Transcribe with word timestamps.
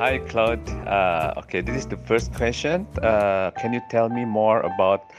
Hi, 0.00 0.16
Claude. 0.16 0.66
Uh, 0.88 1.34
okay, 1.36 1.60
this 1.60 1.76
is 1.76 1.86
the 1.86 1.98
first 1.98 2.32
question. 2.32 2.86
Uh, 3.02 3.50
can 3.50 3.74
you 3.74 3.82
tell 3.90 4.08
me 4.08 4.24
more 4.24 4.60
about 4.60 5.12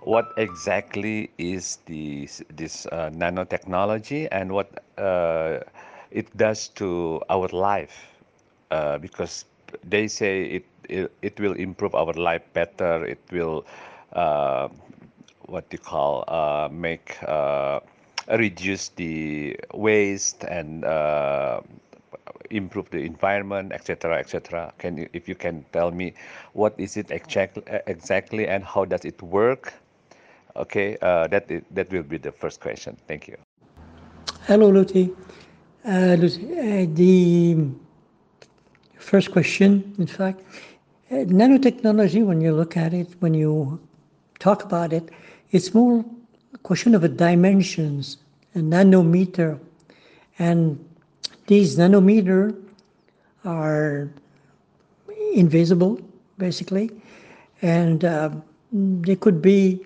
what 0.00 0.32
exactly 0.38 1.28
is 1.36 1.76
this 1.84 2.40
this 2.48 2.86
uh, 2.86 3.10
nanotechnology 3.12 4.26
and 4.32 4.50
what 4.50 4.80
uh, 4.96 5.60
it 6.10 6.34
does 6.38 6.68
to 6.80 7.20
our 7.28 7.48
life? 7.52 8.16
Uh, 8.70 8.96
because 8.96 9.44
they 9.84 10.08
say 10.08 10.44
it, 10.56 10.64
it 10.88 11.12
it 11.20 11.38
will 11.38 11.52
improve 11.52 11.94
our 11.94 12.14
life 12.14 12.48
better. 12.54 13.04
It 13.04 13.20
will 13.30 13.66
uh, 14.14 14.68
what 15.52 15.66
you 15.70 15.76
call 15.76 16.24
make 16.72 17.18
reduce 18.32 18.88
the 18.96 19.54
waste 19.74 20.44
and 20.44 20.82
improve 22.50 22.90
the 22.90 22.98
environment, 22.98 23.72
etc., 23.72 24.18
etc. 24.18 24.72
Can 24.78 24.96
you, 24.96 25.08
if 25.12 25.28
you 25.28 25.34
can 25.34 25.64
tell 25.72 25.90
me 25.90 26.14
what 26.52 26.74
is 26.78 26.96
it 26.96 27.10
exactly, 27.10 27.62
exactly, 27.86 28.46
and 28.46 28.64
how 28.64 28.84
does 28.84 29.04
it 29.04 29.20
work? 29.22 29.74
Okay, 30.56 30.96
uh, 31.02 31.26
that 31.28 31.48
that 31.70 31.90
will 31.90 32.02
be 32.02 32.18
the 32.18 32.32
first 32.32 32.60
question. 32.60 32.96
Thank 33.08 33.28
you. 33.28 33.36
Hello, 34.46 34.68
Luti. 34.70 35.10
Uh, 35.84 35.90
uh, 35.90 36.16
the 36.94 37.56
first 38.98 39.32
question, 39.32 39.94
in 39.98 40.06
fact, 40.06 40.40
uh, 41.10 41.16
nanotechnology. 41.16 42.24
When 42.24 42.40
you 42.40 42.52
look 42.52 42.76
at 42.76 42.94
it, 42.94 43.08
when 43.20 43.34
you 43.34 43.80
talk 44.38 44.64
about 44.64 44.92
it, 44.92 45.10
it's 45.50 45.74
more 45.74 46.04
a 46.52 46.58
question 46.58 46.94
of 46.94 47.04
a 47.04 47.08
dimensions, 47.08 48.18
a 48.54 48.58
nanometer, 48.58 49.58
and 50.38 50.78
these 51.46 51.76
nanometer 51.76 52.56
are 53.44 54.08
invisible, 55.34 56.00
basically, 56.38 56.90
and 57.62 58.04
uh, 58.04 58.30
they 58.72 59.16
could 59.16 59.42
be 59.42 59.84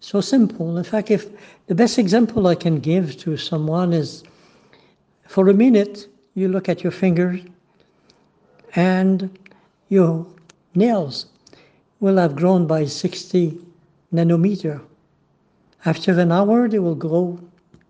so 0.00 0.20
simple. 0.20 0.78
In 0.78 0.84
fact, 0.84 1.10
if 1.10 1.28
the 1.66 1.74
best 1.74 1.98
example 1.98 2.46
I 2.46 2.54
can 2.54 2.78
give 2.78 3.16
to 3.18 3.36
someone 3.36 3.92
is 3.92 4.24
for 5.26 5.48
a 5.48 5.54
minute, 5.54 6.08
you 6.34 6.48
look 6.48 6.68
at 6.68 6.82
your 6.82 6.92
fingers 6.92 7.40
and 8.74 9.38
your 9.88 10.26
nails 10.74 11.26
will 12.00 12.16
have 12.16 12.36
grown 12.36 12.66
by 12.66 12.84
60 12.86 13.58
nanometer. 14.14 14.80
After 15.84 16.18
an 16.18 16.32
hour, 16.32 16.68
they 16.68 16.78
will 16.78 16.94
grow 16.94 17.38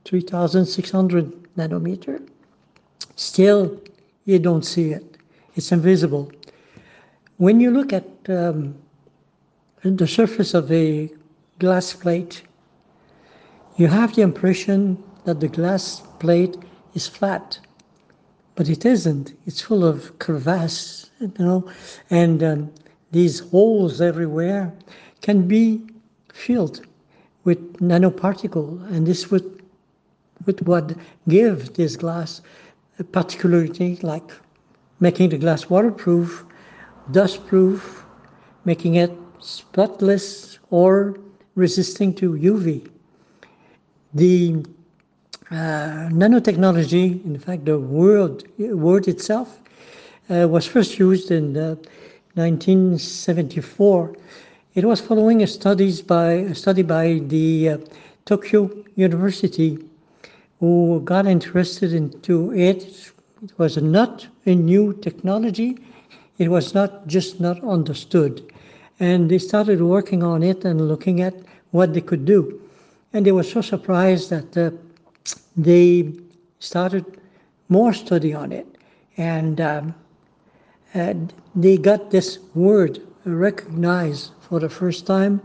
3,600 0.05 1.55
nanometer. 1.57 2.27
Still, 3.17 3.81
you 4.25 4.39
don't 4.39 4.65
see 4.65 4.93
it. 4.93 5.17
It's 5.57 5.73
invisible. 5.73 6.31
When 7.37 7.61
you 7.61 7.71
look 7.71 7.93
at 7.93 8.07
um, 8.29 8.75
the 9.83 10.07
surface 10.07 10.55
of 10.55 10.71
a 10.71 11.11
glass 11.59 11.93
plate, 11.93 12.43
you 13.77 13.87
have 13.87 14.15
the 14.15 14.23
impression 14.23 15.03
that 15.25 15.41
the 15.41 15.49
glass 15.49 16.03
plate 16.19 16.57
is 16.95 17.07
flat, 17.07 17.59
but 18.55 18.69
it 18.69 18.85
isn't. 18.85 19.35
It's 19.47 19.61
full 19.61 19.85
of 19.85 20.19
crevasses, 20.19 21.11
you 21.21 21.33
know, 21.39 21.71
and 22.11 22.43
um, 22.43 22.73
these 23.13 23.41
holes 23.41 24.01
everywhere 24.01 24.73
can 25.23 25.47
be 25.47 25.83
filled 26.33 26.87
with 27.45 27.59
nanoparticle, 27.81 28.87
and 28.93 29.07
this 29.07 29.31
would, 29.31 29.63
would 30.47 30.67
what 30.67 30.95
give 31.29 31.75
this 31.75 31.97
glass 31.97 32.43
particularity 33.05 33.99
like 34.03 34.31
making 35.01 35.31
the 35.31 35.39
glass 35.39 35.71
waterproof, 35.71 36.45
dustproof, 37.11 38.05
making 38.65 38.97
it 38.97 39.13
spotless 39.41 40.59
or 40.71 41.17
resisting 41.55 42.15
to 42.15 42.33
UV. 42.33 42.89
The 44.15 44.65
uh, 45.51 46.09
nanotechnology, 46.13 47.25
in 47.25 47.39
fact, 47.39 47.65
the 47.65 47.79
word, 47.79 48.45
word 48.59 49.09
itself, 49.09 49.59
uh, 50.29 50.47
was 50.49 50.67
first 50.67 50.99
used 50.99 51.31
in 51.31 51.57
uh, 51.57 51.75
1974. 52.35 54.17
It 54.75 54.85
was 54.85 55.01
following 55.01 55.43
a, 55.43 55.47
studies 55.47 56.01
by, 56.01 56.33
a 56.33 56.55
study 56.55 56.83
by 56.83 57.21
the 57.25 57.71
uh, 57.71 57.79
Tokyo 58.25 58.71
University 58.95 59.79
who 60.61 61.01
got 61.05 61.27
interested 61.27 61.93
into 61.93 62.53
it. 62.55 63.13
It 63.43 63.53
was 63.59 63.77
not 63.79 64.29
a 64.47 64.55
new 64.55 64.93
technology. 64.93 65.79
It 66.39 66.49
was 66.49 66.75
not 66.75 67.07
just 67.07 67.41
not 67.41 67.63
understood. 67.65 68.53
And 69.01 69.31
they 69.31 69.39
started 69.39 69.81
working 69.81 70.23
on 70.23 70.43
it 70.43 70.65
and 70.65 70.87
looking 70.87 71.23
at 71.23 71.35
what 71.71 71.95
they 71.95 72.03
could 72.03 72.25
do. 72.25 72.61
And 73.13 73.27
they 73.27 73.33
were 73.33 73.43
so 73.43 73.61
surprised 73.61 74.31
that 74.31 74.57
uh, 74.57 74.71
they 75.57 76.13
started 76.59 77.05
more 77.69 77.93
study 77.93 78.35
on 78.35 78.53
it. 78.53 78.67
And, 79.17 79.61
um, 79.61 79.95
they 81.55 81.79
got 81.79 82.11
this 82.11 82.39
word 82.55 83.01
recognized 83.25 84.33
for 84.41 84.59
the 84.61 84.69
first 84.69 85.07
time 85.07 85.41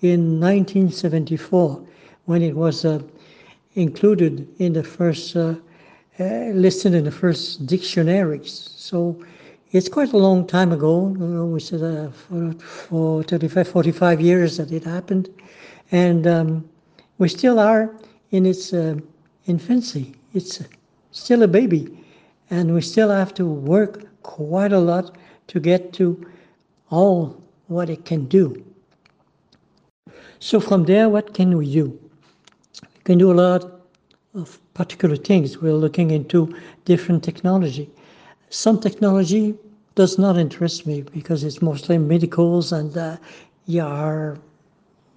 in 0.00 0.40
1974 0.40 1.82
when 2.24 2.42
it 2.42 2.56
was 2.56 2.84
uh, 2.84 3.00
included 3.76 4.48
in 4.58 4.72
the 4.72 4.82
first, 4.82 5.36
uh, 5.36 5.54
uh, 6.18 6.24
listed 6.52 6.94
in 6.94 7.04
the 7.04 7.10
first 7.10 7.66
dictionaries. 7.66 8.72
So 8.76 9.22
it's 9.70 9.88
quite 9.88 10.12
a 10.12 10.16
long 10.16 10.46
time 10.46 10.72
ago. 10.72 11.14
You 11.18 11.26
know, 11.26 11.46
we 11.46 11.60
said 11.60 11.82
uh, 11.82 12.10
for, 12.10 12.52
for 12.52 13.22
35, 13.22 13.68
45 13.68 14.20
years 14.20 14.56
that 14.56 14.72
it 14.72 14.84
happened. 14.84 15.28
And 15.92 16.26
um, 16.26 16.68
we 17.18 17.28
still 17.28 17.60
are 17.60 17.94
in 18.30 18.46
its 18.46 18.72
uh, 18.72 18.96
infancy. 19.46 20.14
It's 20.32 20.62
still 21.12 21.42
a 21.42 21.48
baby. 21.48 22.04
And 22.50 22.74
we 22.74 22.80
still 22.80 23.10
have 23.10 23.34
to 23.34 23.46
work 23.46 24.04
quite 24.22 24.72
a 24.72 24.78
lot 24.78 25.16
to 25.48 25.60
get 25.60 25.92
to 25.94 26.26
all 26.90 27.40
what 27.68 27.90
it 27.90 28.04
can 28.04 28.26
do. 28.26 28.64
So 30.38 30.60
from 30.60 30.84
there, 30.84 31.08
what 31.08 31.34
can 31.34 31.56
we 31.56 31.72
do? 31.72 32.05
Can 33.06 33.18
do 33.18 33.30
a 33.30 33.38
lot 33.38 33.64
of 34.34 34.58
particular 34.74 35.14
things. 35.14 35.58
We're 35.58 35.74
looking 35.74 36.10
into 36.10 36.52
different 36.86 37.22
technology. 37.22 37.88
Some 38.50 38.80
technology 38.80 39.54
does 39.94 40.18
not 40.18 40.36
interest 40.36 40.88
me 40.88 41.02
because 41.02 41.44
it's 41.44 41.62
mostly 41.62 41.98
medicals 41.98 42.72
and 42.72 42.98
uh, 42.98 43.16
you 43.66 43.84
are, 43.84 44.38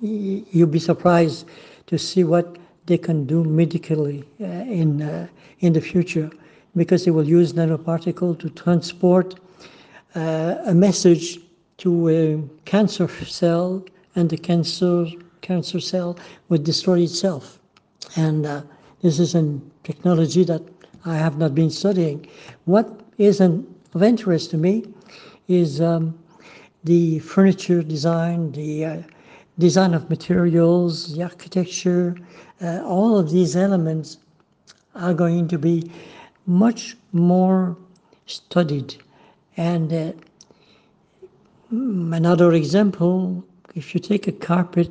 you'll 0.01 0.67
be 0.67 0.77
surprised 0.77 1.47
to 1.87 1.97
see 1.97 2.23
what 2.23 2.59
they 2.85 2.99
can 2.99 3.25
do 3.25 3.43
medically 3.43 4.23
uh, 4.39 4.45
in, 4.45 5.01
uh, 5.01 5.25
in 5.61 5.73
the 5.73 5.81
future 5.81 6.29
because 6.75 7.05
they 7.05 7.11
will 7.11 7.27
use 7.27 7.53
nanoparticle 7.53 8.37
to 8.37 8.51
transport 8.51 9.33
uh, 10.13 10.57
a 10.67 10.75
message 10.75 11.39
to 11.77 12.07
a 12.09 12.43
cancer 12.65 13.07
cell 13.25 13.83
and 14.15 14.29
the 14.29 14.37
cancer, 14.37 15.07
cancer 15.41 15.79
cell 15.79 16.19
would 16.49 16.63
destroy 16.63 16.99
itself. 16.99 17.58
And 18.15 18.45
uh, 18.45 18.61
this 19.01 19.19
is 19.19 19.35
a 19.35 19.59
technology 19.83 20.43
that 20.45 20.61
I 21.05 21.15
have 21.15 21.37
not 21.37 21.55
been 21.55 21.69
studying. 21.69 22.27
What 22.65 23.01
is 23.17 23.39
an, 23.39 23.65
of 23.93 24.03
interest 24.03 24.51
to 24.51 24.57
me 24.57 24.85
is 25.47 25.81
um, 25.81 26.17
the 26.83 27.19
furniture 27.19 27.81
design, 27.81 28.51
the 28.51 28.85
uh, 28.85 29.01
design 29.57 29.93
of 29.93 30.09
materials, 30.09 31.15
the 31.15 31.23
architecture, 31.23 32.15
uh, 32.61 32.81
all 32.83 33.17
of 33.17 33.29
these 33.31 33.55
elements 33.55 34.17
are 34.95 35.13
going 35.13 35.47
to 35.47 35.57
be 35.57 35.91
much 36.45 36.97
more 37.13 37.77
studied. 38.25 38.95
And 39.57 39.93
uh, 39.93 40.11
another 41.71 42.53
example, 42.53 43.43
if 43.75 43.93
you 43.93 43.99
take 43.99 44.27
a 44.27 44.31
carpet 44.31 44.89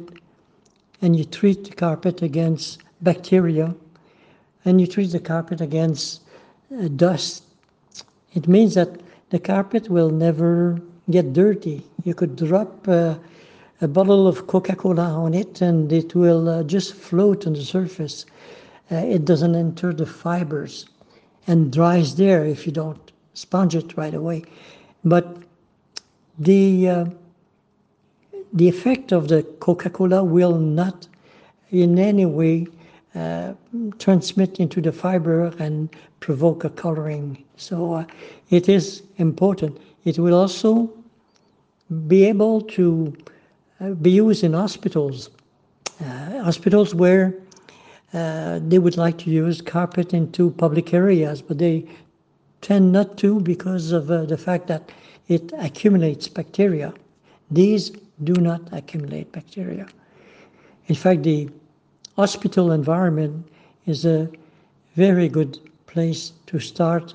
and 1.03 1.17
you 1.17 1.25
treat 1.25 1.65
the 1.65 1.75
carpet 1.75 2.23
against 2.23 2.83
bacteria, 3.03 3.75
and 4.65 4.81
you 4.81 4.87
treat 4.87 5.13
the 5.13 5.21
carpet 5.21 5.61
against 5.61 6.23
uh, 6.77 6.89
dust, 6.89 7.45
it 8.35 8.47
means 8.47 8.75
that 8.75 9.01
the 9.31 9.39
carpet 9.39 9.89
will 9.89 10.11
never 10.11 10.81
get 11.11 11.33
dirty. 11.33 11.83
You 12.05 12.15
could 12.15 12.37
drop 12.37 12.87
uh, 12.89 13.15
a 13.81 13.89
bottle 13.89 14.27
of 14.27 14.47
Coca-Cola 14.47 15.03
on 15.03 15.35
it 15.35 15.61
and 15.61 15.93
it 15.93 16.15
will 16.15 16.49
uh, 16.49 16.63
just 16.63 16.95
float 16.95 17.47
on 17.47 17.53
the 17.55 17.63
surface. 17.63 18.27
Uh, 18.91 18.97
it 18.97 19.25
doesn't 19.25 19.55
enter 19.55 19.93
the 19.93 20.07
fibers 20.07 20.87
and 21.47 21.73
dries 21.73 22.17
there 22.17 22.45
if 22.45 22.67
you 22.67 22.73
don't 22.73 23.13
sponge 23.35 23.75
it 23.75 23.97
right 23.97 24.15
away. 24.15 24.45
But 25.05 25.39
the 26.39 26.89
uh, 26.89 27.05
the 28.53 28.69
effect 28.69 29.13
of 29.13 29.29
the 29.29 29.43
Coca-Cola 29.61 30.25
will 30.25 30.59
not 30.59 31.07
in 31.71 31.99
any 31.99 32.25
way 32.25 32.67
uh, 33.15 33.55
transmit 33.99 34.61
into 34.61 34.81
the 34.81 34.93
fiber 34.93 35.53
and 35.59 35.89
provoke 36.21 36.65
a 36.65 36.71
coloring. 36.71 37.43
So 37.57 37.95
uh, 37.95 38.05
it 38.51 38.69
is 38.69 39.03
important. 39.17 39.79
It 40.05 40.19
will 40.19 40.35
also 40.35 40.91
be 42.07 42.25
able 42.25 42.61
to 42.63 43.17
uh, 43.81 43.91
be 43.91 44.11
used 44.11 44.45
in 44.45 44.53
hospitals, 44.53 45.31
uh, 46.01 46.43
hospitals 46.43 46.95
where 46.95 47.35
uh, 48.13 48.61
they 48.69 48.79
would 48.79 48.97
like 48.97 49.19
to 49.19 49.31
use 49.31 49.61
carpet 49.61 50.13
into 50.15 50.51
public 50.53 50.93
areas, 50.93 51.41
but 51.43 51.59
they 51.59 51.85
tend 52.61 52.93
not 52.93 53.17
to 53.19 53.41
because 53.41 53.93
of 53.93 54.07
the 54.07 54.37
fact 54.37 54.67
that 54.67 54.91
it 55.29 55.53
accumulates 55.59 56.29
bacteria. 56.29 56.93
These 57.51 57.93
do 58.25 58.35
not 58.35 58.61
accumulate 58.73 59.31
bacteria. 59.33 59.87
In 60.89 60.95
fact, 60.95 61.23
the 61.23 61.49
hospital 62.19 62.73
environment 62.73 63.47
is 63.87 64.05
a 64.05 64.29
very 64.97 65.29
good 65.29 65.61
place 65.87 66.33
to 66.47 66.59
start 66.59 67.15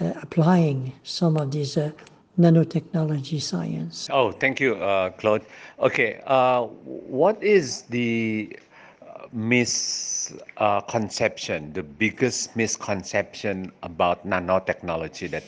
uh, 0.00 0.14
applying 0.22 0.90
some 1.02 1.36
of 1.36 1.50
these 1.50 1.76
uh, 1.76 1.90
nanotechnology 2.38 3.42
science. 3.42 4.08
Oh, 4.10 4.32
thank 4.32 4.58
you, 4.58 4.76
uh, 4.76 5.10
Claude. 5.10 5.44
Okay, 5.80 6.22
uh, 6.24 6.62
what 6.62 7.42
is 7.42 7.82
the 7.90 8.58
uh, 9.02 9.26
misconception, 9.32 11.74
the 11.74 11.82
biggest 11.82 12.56
misconception 12.56 13.70
about 13.82 14.26
nanotechnology 14.26 15.30
that 15.30 15.44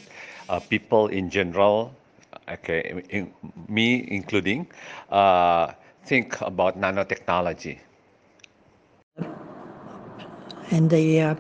uh, 0.51 0.61
people 0.61 1.07
in 1.07 1.31
general, 1.31 1.95
okay, 2.51 3.03
in, 3.09 3.33
me 3.67 4.05
including, 4.09 4.67
think 6.05 6.39
about 6.43 6.79
nanotechnology? 6.79 7.79
And 10.71 10.89
they 10.89 11.21
uh, 11.21 11.35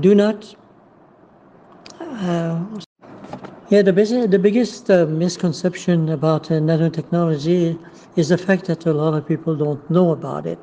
do 0.00 0.14
not. 0.14 0.54
Uh, 1.98 2.62
yeah, 3.70 3.82
the, 3.82 3.92
biggest, 3.92 4.30
the 4.30 4.38
biggest 4.38 4.90
uh, 4.90 5.06
misconception 5.06 6.10
about 6.10 6.50
uh, 6.50 6.54
nanotechnology 6.54 7.78
is 8.16 8.28
the 8.28 8.36
fact 8.36 8.66
that 8.66 8.84
a 8.84 8.92
lot 8.92 9.14
of 9.14 9.26
people 9.26 9.56
don't 9.56 9.88
know 9.90 10.10
about 10.10 10.44
it, 10.46 10.58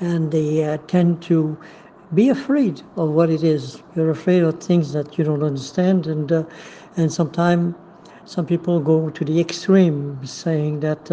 and 0.00 0.30
they 0.30 0.64
uh, 0.64 0.76
tend 0.88 1.22
to 1.22 1.56
be 2.14 2.28
afraid 2.28 2.82
of 2.96 3.10
what 3.10 3.30
it 3.30 3.42
is. 3.42 3.82
You're 3.96 4.10
afraid 4.10 4.42
of 4.42 4.60
things 4.60 4.92
that 4.92 5.16
you 5.16 5.24
don't 5.24 5.42
understand, 5.42 6.06
and 6.06 6.30
uh, 6.30 6.44
and 6.96 7.12
sometimes 7.12 7.74
some 8.24 8.44
people 8.44 8.80
go 8.80 9.08
to 9.08 9.24
the 9.24 9.40
extreme, 9.40 10.18
saying 10.26 10.80
that, 10.80 11.08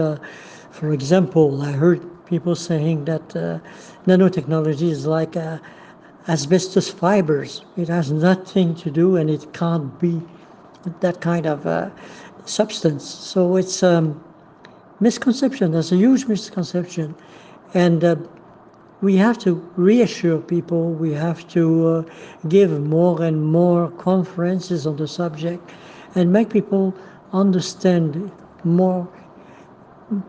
for 0.72 0.92
example, 0.92 1.62
I 1.62 1.72
heard 1.72 2.02
people 2.26 2.56
saying 2.56 3.06
that 3.06 3.62
nanotechnology 4.08 4.90
is 4.90 5.06
like 5.06 5.36
uh, 5.36 5.58
asbestos 6.28 6.90
fibers. 6.90 7.66
It 7.78 7.88
has 7.88 8.12
nothing 8.12 8.76
to 8.76 8.92
do 8.92 9.18
and 9.18 9.30
it 9.30 9.52
can't 9.54 10.00
be 10.00 10.22
that 11.00 11.22
kind 11.22 11.46
of 11.46 11.66
uh, 11.66 11.90
substance. 12.46 13.04
So 13.04 13.56
it's 13.56 13.82
a 13.84 13.98
um, 13.98 14.24
misconception. 15.00 15.72
There's 15.72 15.92
a 15.92 15.98
huge 15.98 16.26
misconception. 16.26 17.16
And 17.74 18.04
uh, 18.04 18.16
we 19.02 19.16
have 19.18 19.38
to 19.40 19.56
reassure 19.76 20.40
people, 20.40 20.92
we 20.92 21.12
have 21.14 21.48
to 21.50 21.88
uh, 21.88 22.04
give 22.48 22.72
more 22.82 23.22
and 23.22 23.44
more 23.44 23.90
conferences 23.92 24.88
on 24.88 24.98
the 24.98 25.08
subject 25.08 25.72
and 26.14 26.32
make 26.32 26.50
people 26.50 26.94
understand 27.34 28.32
more 28.64 29.08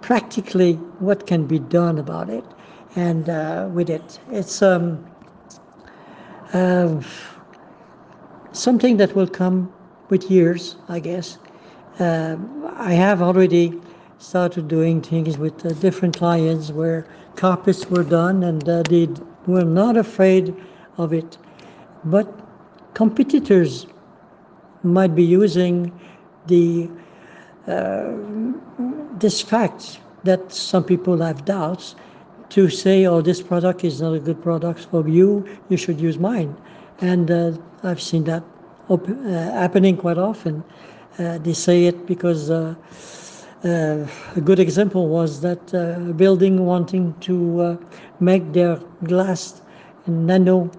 practically 0.01 0.75
what 0.99 1.27
can 1.27 1.47
be 1.47 1.59
done 1.59 1.99
about 1.99 2.29
it 2.29 2.45
and 2.97 3.29
uh, 3.29 3.69
with 3.73 3.91
it. 3.91 4.19
It's 4.31 4.63
um, 4.63 5.07
uh, 6.53 7.01
something 8.53 8.97
that 8.97 9.15
will 9.15 9.29
come 9.29 9.73
with 10.09 10.31
years, 10.31 10.77
I 10.89 10.99
guess. 11.01 11.39
Uh, 12.01 12.37
I 12.75 12.93
have 12.93 13.23
already 13.23 13.81
started 14.19 14.69
doing 14.69 15.03
things 15.03 15.39
with 15.39 15.65
uh, 15.65 15.71
different 15.75 16.17
clients 16.17 16.71
where 16.71 17.07
carpets 17.37 17.89
were 17.91 18.03
done 18.03 18.43
and 18.45 18.67
uh, 18.69 18.83
they 18.85 19.09
were 19.47 19.65
not 19.65 19.97
afraid 19.97 20.55
of 20.97 21.13
it. 21.13 21.37
But 22.05 22.27
competitors 22.95 23.87
might 24.83 25.15
be 25.15 25.23
using 25.23 25.93
the 26.47 26.89
uh, 27.67 28.13
this 29.19 29.43
fact 29.43 30.01
that 30.25 30.53
some 30.53 30.85
people 30.85 31.17
have 31.19 31.45
doubts 31.45 31.97
to 32.51 32.69
say, 32.69 33.07
oh, 33.07 33.21
this 33.21 33.43
product 33.43 33.85
is 33.85 34.01
not 34.01 34.15
a 34.15 34.21
good 34.21 34.43
product 34.43 34.87
for 34.91 35.09
you, 35.09 35.47
you 35.69 35.77
should 35.77 36.01
use 36.01 36.19
mine. 36.19 36.57
And 37.01 37.31
uh, 37.31 37.53
I've 37.83 38.01
seen 38.01 38.25
that 38.25 38.43
op- 38.89 39.09
uh, 39.09 39.13
happening 39.63 39.97
quite 39.97 40.19
often. 40.19 40.63
Uh, 41.19 41.39
they 41.39 41.53
say 41.53 41.87
it 41.87 42.07
because 42.07 42.51
uh, 42.51 42.75
uh, 43.65 44.07
a 44.37 44.41
good 44.41 44.59
example 44.59 45.09
was 45.09 45.41
that 45.41 45.75
a 45.75 46.13
building 46.15 46.65
wanting 46.65 47.15
to 47.21 47.79
make 48.21 48.53
their 48.53 48.77
glass 49.05 49.63
nano 50.07 50.71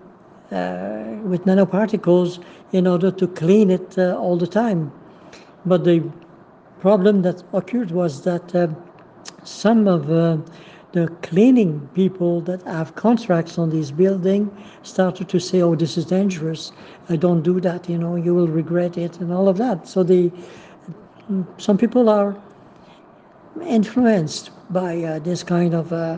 with 0.51 1.43
nanoparticles 1.45 2.41
in 2.71 2.87
order 2.87 3.11
to 3.11 3.27
clean 3.27 3.69
it 3.69 3.97
all 3.97 4.37
the 4.37 4.47
time. 4.47 4.91
But 5.65 5.83
the 5.83 6.03
problem 6.79 7.23
that 7.23 7.43
occurred 7.53 7.91
was 7.91 8.23
that 8.23 8.55
uh, 8.55 8.67
some 9.43 9.87
of 9.87 10.11
uh, 10.11 10.37
the 10.93 11.07
cleaning 11.21 11.87
people 11.93 12.41
that 12.41 12.63
have 12.63 12.95
contracts 12.95 13.57
on 13.57 13.69
this 13.69 13.91
building 13.91 14.49
started 14.83 15.29
to 15.29 15.39
say, 15.39 15.61
"Oh, 15.61 15.75
this 15.75 15.97
is 15.97 16.05
dangerous. 16.05 16.71
I 17.09 17.15
don't 17.17 17.41
do 17.43 17.59
that. 17.61 17.89
You 17.89 17.97
know, 17.97 18.15
you 18.15 18.33
will 18.33 18.47
regret 18.47 18.97
it," 18.97 19.19
and 19.19 19.31
all 19.31 19.47
of 19.49 19.57
that. 19.57 19.87
So 19.87 20.03
the 20.03 20.31
some 21.57 21.77
people 21.77 22.09
are 22.09 22.35
influenced 23.61 24.51
by 24.71 25.03
uh, 25.03 25.19
this 25.19 25.43
kind 25.43 25.73
of 25.73 25.91
uh, 25.91 26.17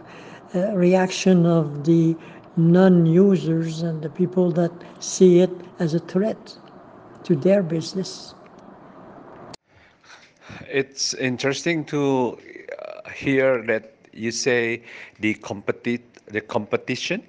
uh, 0.55 0.71
reaction 0.73 1.45
of 1.45 1.85
the 1.85 2.15
non-users 2.57 3.81
and 3.81 4.01
the 4.01 4.09
people 4.09 4.51
that 4.51 4.71
see 4.99 5.39
it 5.39 5.51
as 5.79 5.93
a 5.93 5.99
threat 5.99 6.57
to 7.23 7.35
their 7.35 7.63
business 7.63 8.33
it's 10.69 11.13
interesting 11.15 11.83
to 11.85 12.37
uh, 12.79 13.09
hear 13.09 13.61
that 13.63 13.98
you 14.13 14.31
say 14.31 14.83
the 15.19 15.35
competi- 15.35 16.01
the 16.27 16.41
competition, 16.41 17.23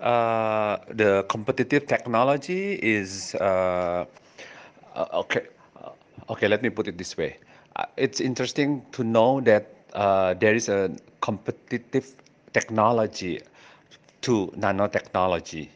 uh, 0.00 0.78
the 0.90 1.24
competitive 1.28 1.86
technology 1.86 2.74
is 2.82 3.34
uh, 3.36 4.04
uh 4.94 5.06
okay. 5.24 5.46
Uh, 5.76 5.90
okay, 6.30 6.48
let 6.48 6.62
me 6.62 6.70
put 6.70 6.88
it 6.88 6.98
this 6.98 7.16
way. 7.16 7.36
Uh, 7.76 7.86
it's 7.96 8.20
interesting 8.20 8.84
to 8.92 9.04
know 9.04 9.40
that 9.40 9.66
there 10.40 10.54
is 10.54 10.68
a 10.68 10.90
competitive 11.20 12.14
technology 12.52 13.40
to 14.20 14.52
nanotechnology. 14.56 15.68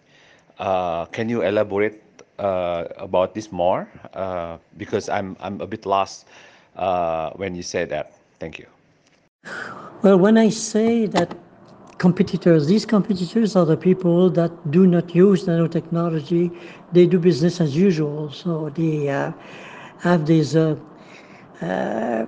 can 1.13 1.29
you 1.29 1.43
elaborate 1.43 2.03
about 2.39 3.35
this 3.35 3.51
more? 3.53 3.89
because 4.77 5.09
I'm 5.09 5.37
I'm 5.41 5.61
a 5.61 5.67
bit 5.67 5.87
lost 5.87 6.27
uh, 6.77 7.31
when 7.37 7.55
you 7.55 7.63
say 7.63 7.85
that. 7.87 8.13
Thank 8.39 8.59
you. 8.59 8.76
Well, 10.03 10.19
when 10.19 10.37
I 10.37 10.51
say 10.51 11.07
that 11.07 11.37
competitors, 11.99 12.67
these 12.67 12.85
competitors 12.85 13.57
are 13.57 13.65
the 13.65 13.77
people 13.77 14.29
that 14.31 14.53
do 14.71 14.87
not 14.87 15.15
use 15.15 15.45
nanotechnology, 15.47 16.57
they 16.93 17.07
do 17.07 17.19
business 17.19 17.61
as 17.61 17.77
usual. 17.77 18.31
So 18.31 18.71
they 18.71 19.09
uh, 19.09 19.33
have 20.01 20.27
these 20.27 20.55
uh, 20.55 20.77
uh, 21.63 22.27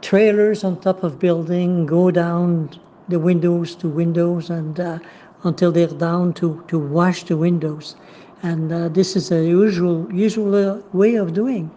trailers 0.00 0.64
on 0.64 0.80
top 0.80 1.02
of 1.02 1.18
building, 1.18 1.86
go 1.86 2.10
down 2.10 2.70
the 3.08 3.18
windows 3.18 3.74
to 3.76 3.88
windows 3.88 4.48
and 4.50 4.80
uh, 4.80 4.98
until 5.44 5.72
they're 5.72 5.88
down 5.88 6.32
to, 6.34 6.64
to 6.68 6.78
wash 6.78 7.24
the 7.24 7.36
windows. 7.36 7.96
And 8.42 8.72
uh, 8.72 8.88
this 8.88 9.16
is 9.16 9.30
a 9.30 9.44
usual 9.44 10.10
usual 10.12 10.82
way 10.94 11.16
of 11.16 11.34
doing. 11.34 11.70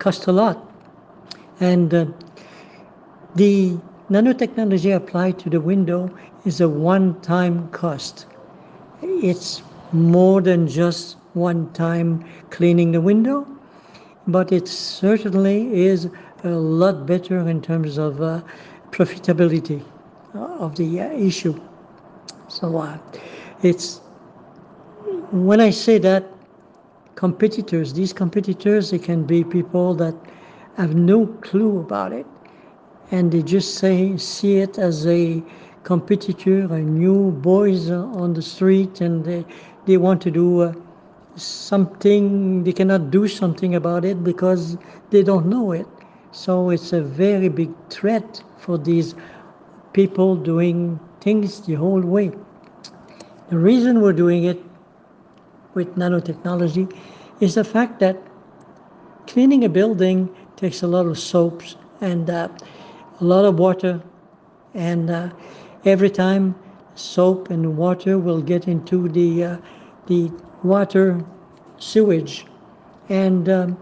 Cost 0.00 0.26
a 0.26 0.32
lot. 0.32 0.58
And 1.60 1.94
uh, 1.94 2.06
the 3.36 3.78
nanotechnology 4.10 4.94
applied 4.94 5.38
to 5.38 5.50
the 5.50 5.60
window 5.60 6.10
is 6.46 6.60
a 6.60 6.68
one-time 6.68 7.68
cost. 7.70 8.26
It's 9.02 9.62
more 9.92 10.40
than 10.40 10.66
just 10.66 11.16
one 11.34 11.70
time 11.72 12.24
cleaning 12.50 12.92
the 12.92 13.00
window, 13.00 13.46
but 14.26 14.50
it 14.50 14.66
certainly 14.66 15.74
is 15.74 16.08
a 16.44 16.48
lot 16.48 17.06
better 17.06 17.46
in 17.48 17.60
terms 17.60 17.98
of 17.98 18.20
uh, 18.22 18.40
profitability 18.90 19.82
uh, 20.34 20.38
of 20.58 20.76
the 20.76 21.00
uh, 21.00 21.10
issue. 21.12 21.60
So 22.48 22.78
uh, 22.78 22.98
it's 23.62 23.98
when 25.32 25.60
I 25.60 25.70
say 25.70 25.98
that 25.98 26.24
competitors, 27.14 27.92
these 27.92 28.12
competitors, 28.14 28.90
they 28.90 28.98
can 28.98 29.24
be 29.24 29.44
people 29.44 29.94
that 29.94 30.14
have 30.76 30.94
no 30.94 31.26
clue 31.42 31.80
about 31.80 32.12
it 32.12 32.26
and 33.10 33.32
they 33.32 33.42
just 33.42 33.76
say 33.76 34.16
see 34.16 34.58
it 34.58 34.78
as 34.78 35.06
a 35.06 35.42
competitor, 35.82 36.62
a 36.74 36.80
new 36.80 37.30
boys 37.30 37.90
on 37.90 38.34
the 38.34 38.42
street, 38.42 39.00
and 39.00 39.24
they, 39.24 39.44
they 39.86 39.96
want 39.96 40.20
to 40.22 40.30
do 40.30 40.60
uh, 40.60 40.72
something, 41.36 42.64
they 42.64 42.72
cannot 42.72 43.10
do 43.10 43.26
something 43.26 43.74
about 43.74 44.04
it 44.04 44.22
because 44.22 44.76
they 45.10 45.22
don't 45.22 45.46
know 45.46 45.72
it. 45.72 45.86
So 46.32 46.70
it's 46.70 46.92
a 46.92 47.00
very 47.00 47.48
big 47.48 47.70
threat 47.88 48.42
for 48.58 48.76
these 48.76 49.14
people 49.92 50.36
doing 50.36 51.00
things 51.20 51.60
the 51.62 51.74
whole 51.74 52.02
way. 52.02 52.32
The 53.48 53.56
reason 53.56 54.02
we're 54.02 54.12
doing 54.12 54.44
it 54.44 54.62
with 55.74 55.96
nanotechnology 55.96 56.94
is 57.40 57.54
the 57.54 57.64
fact 57.64 58.00
that 58.00 58.16
cleaning 59.26 59.64
a 59.64 59.68
building 59.68 60.28
takes 60.56 60.82
a 60.82 60.86
lot 60.86 61.06
of 61.06 61.18
soaps 61.18 61.76
and 62.00 62.28
uh, 62.28 62.48
a 63.20 63.24
lot 63.24 63.44
of 63.44 63.58
water, 63.58 64.00
and 64.74 65.10
uh, 65.10 65.30
every 65.84 66.10
time 66.10 66.54
soap 66.94 67.50
and 67.50 67.76
water 67.76 68.18
will 68.18 68.40
get 68.40 68.68
into 68.68 69.08
the 69.08 69.44
uh, 69.44 69.56
the 70.06 70.30
water 70.62 71.24
sewage, 71.78 72.46
and 73.08 73.48
um, 73.48 73.76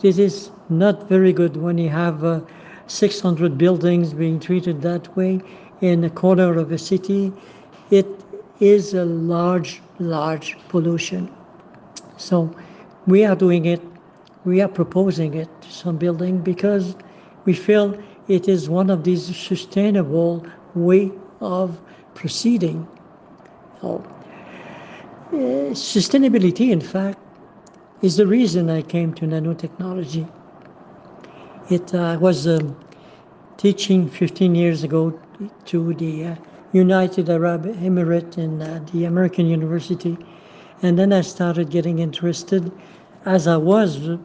this 0.00 0.18
is 0.18 0.50
not 0.68 1.08
very 1.08 1.32
good 1.32 1.56
when 1.56 1.78
you 1.78 1.88
have 1.88 2.24
uh, 2.24 2.40
600 2.86 3.58
buildings 3.58 4.12
being 4.14 4.40
treated 4.40 4.82
that 4.82 5.14
way 5.16 5.40
in 5.80 6.04
a 6.04 6.10
corner 6.10 6.58
of 6.58 6.72
a 6.72 6.78
city. 6.78 7.32
It 7.90 8.06
is 8.60 8.94
a 8.94 9.04
large, 9.04 9.82
large 9.98 10.56
pollution. 10.68 11.30
So 12.16 12.54
we 13.06 13.24
are 13.24 13.34
doing 13.36 13.66
it, 13.66 13.80
we 14.44 14.60
are 14.60 14.68
proposing 14.68 15.34
it 15.34 15.48
to 15.62 15.70
some 15.70 15.96
building 15.96 16.38
because 16.38 16.94
we 17.44 17.52
feel 17.52 17.98
it 18.30 18.46
is 18.46 18.70
one 18.70 18.90
of 18.90 19.02
these 19.02 19.36
sustainable 19.36 20.46
way 20.76 21.10
of 21.40 21.80
proceeding. 22.14 22.86
So, 23.80 24.04
uh, 25.32 25.36
sustainability, 25.74 26.70
in 26.70 26.80
fact, 26.80 27.18
is 28.02 28.16
the 28.16 28.26
reason 28.26 28.70
I 28.70 28.82
came 28.82 29.12
to 29.14 29.26
nanotechnology. 29.26 30.30
It 31.70 31.92
uh, 31.92 32.18
was 32.20 32.46
um, 32.46 32.78
teaching 33.56 34.08
15 34.08 34.54
years 34.54 34.84
ago 34.84 35.20
to 35.64 35.94
the 35.94 36.26
uh, 36.26 36.34
United 36.72 37.28
Arab 37.28 37.64
Emirates 37.64 38.38
in 38.38 38.62
uh, 38.62 38.80
the 38.92 39.06
American 39.06 39.46
University. 39.46 40.16
And 40.82 40.96
then 40.96 41.12
I 41.12 41.22
started 41.22 41.68
getting 41.68 41.98
interested 41.98 42.70
as 43.26 43.48
I 43.48 43.56
was 43.56 44.18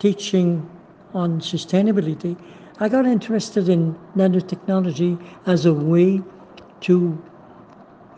teaching 0.00 0.68
on 1.14 1.40
sustainability. 1.40 2.36
I 2.82 2.88
got 2.88 3.06
interested 3.06 3.68
in 3.68 3.96
nanotechnology 4.16 5.16
as 5.46 5.66
a 5.66 5.72
way 5.72 6.20
to 6.80 7.16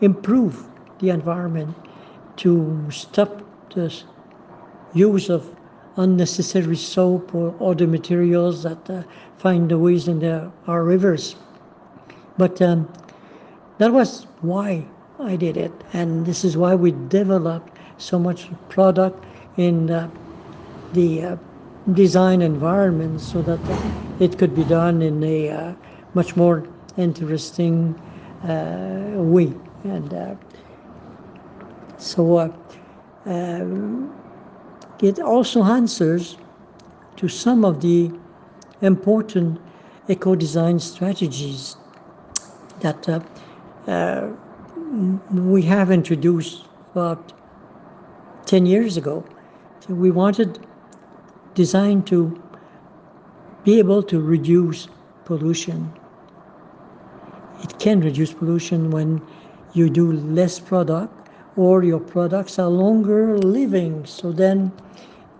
improve 0.01 0.65
the 0.97 1.11
environment, 1.11 1.75
to 2.37 2.89
stop 2.89 3.43
the 3.75 3.93
use 4.95 5.29
of 5.29 5.55
unnecessary 5.97 6.75
soap 6.75 7.35
or 7.35 7.53
other 7.61 7.85
materials 7.85 8.63
that 8.63 8.89
uh, 8.89 9.03
find 9.37 9.69
their 9.69 9.77
ways 9.77 10.07
in 10.07 10.17
the, 10.17 10.51
our 10.65 10.83
rivers. 10.83 11.35
But 12.39 12.59
um, 12.59 12.91
that 13.77 13.93
was 13.93 14.23
why 14.41 14.83
I 15.19 15.35
did 15.35 15.57
it, 15.57 15.73
and 15.93 16.25
this 16.25 16.43
is 16.43 16.57
why 16.57 16.73
we 16.73 16.91
developed 17.07 17.77
so 17.99 18.17
much 18.17 18.49
product 18.69 19.23
in 19.57 19.91
uh, 19.91 20.09
the 20.93 21.23
uh, 21.23 21.35
design 21.93 22.41
environment 22.41 23.21
so 23.21 23.41
that 23.41 23.59
it 24.19 24.37
could 24.37 24.55
be 24.55 24.63
done 24.63 25.01
in 25.01 25.23
a 25.23 25.49
uh, 25.49 25.73
much 26.13 26.35
more 26.35 26.67
interesting 26.97 27.93
uh, 28.43 29.11
way. 29.15 29.53
And 29.83 30.13
uh, 30.13 30.35
so 31.97 32.37
uh, 32.37 32.51
um, 33.25 34.15
it 35.01 35.19
also 35.19 35.63
answers 35.63 36.37
to 37.17 37.27
some 37.27 37.63
of 37.65 37.81
the 37.81 38.11
important 38.81 39.59
eco 40.07 40.35
design 40.35 40.79
strategies 40.79 41.75
that 42.81 43.07
uh, 43.09 43.19
uh, 43.87 44.29
we 45.31 45.61
have 45.63 45.91
introduced 45.91 46.65
about 46.91 47.33
10 48.45 48.65
years 48.65 48.97
ago. 48.97 49.23
So 49.79 49.93
we 49.93 50.11
wanted 50.11 50.59
design 51.55 52.03
to 52.03 52.39
be 53.63 53.79
able 53.79 54.03
to 54.03 54.21
reduce 54.21 54.87
pollution. 55.25 55.91
It 57.63 57.79
can 57.79 58.01
reduce 58.01 58.31
pollution 58.31 58.91
when 58.91 59.21
you 59.73 59.89
do 59.89 60.11
less 60.11 60.59
product 60.59 61.29
or 61.55 61.83
your 61.83 61.99
products 61.99 62.59
are 62.59 62.69
longer 62.69 63.37
living. 63.39 64.05
So 64.05 64.31
then 64.31 64.71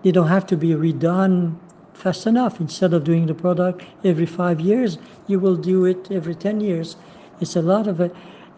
they 0.03 0.11
don't 0.11 0.27
have 0.27 0.47
to 0.47 0.57
be 0.57 0.69
redone 0.69 1.55
fast 1.93 2.25
enough. 2.25 2.59
Instead 2.59 2.93
of 2.93 3.03
doing 3.03 3.27
the 3.27 3.33
product 3.33 3.83
every 4.03 4.25
five 4.25 4.59
years, 4.59 4.97
you 5.27 5.39
will 5.39 5.55
do 5.55 5.85
it 5.85 6.11
every 6.11 6.35
10 6.35 6.61
years. 6.61 6.95
It's 7.41 7.55
a 7.55 7.61
lot 7.61 7.87
of 7.87 7.99
a, 7.99 8.11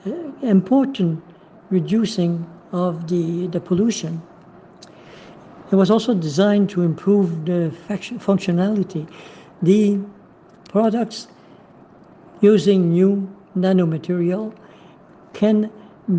uh, 0.06 0.12
important 0.42 1.24
reducing 1.70 2.46
of 2.72 3.08
the, 3.08 3.48
the 3.48 3.60
pollution. 3.60 4.22
It 5.72 5.76
was 5.76 5.92
also 5.92 6.14
designed 6.14 6.70
to 6.72 6.82
improve 6.82 7.46
the 7.46 7.72
functionality. 7.90 9.08
The 9.62 10.00
products 10.70 11.28
using 12.42 12.92
new 12.92 13.30
nanomaterial 13.58 14.54
can 15.34 15.70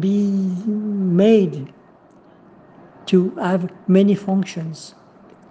be 0.01 0.29
made 0.67 1.73
to 3.07 3.35
have 3.37 3.73
many 3.89 4.15
functions. 4.15 4.95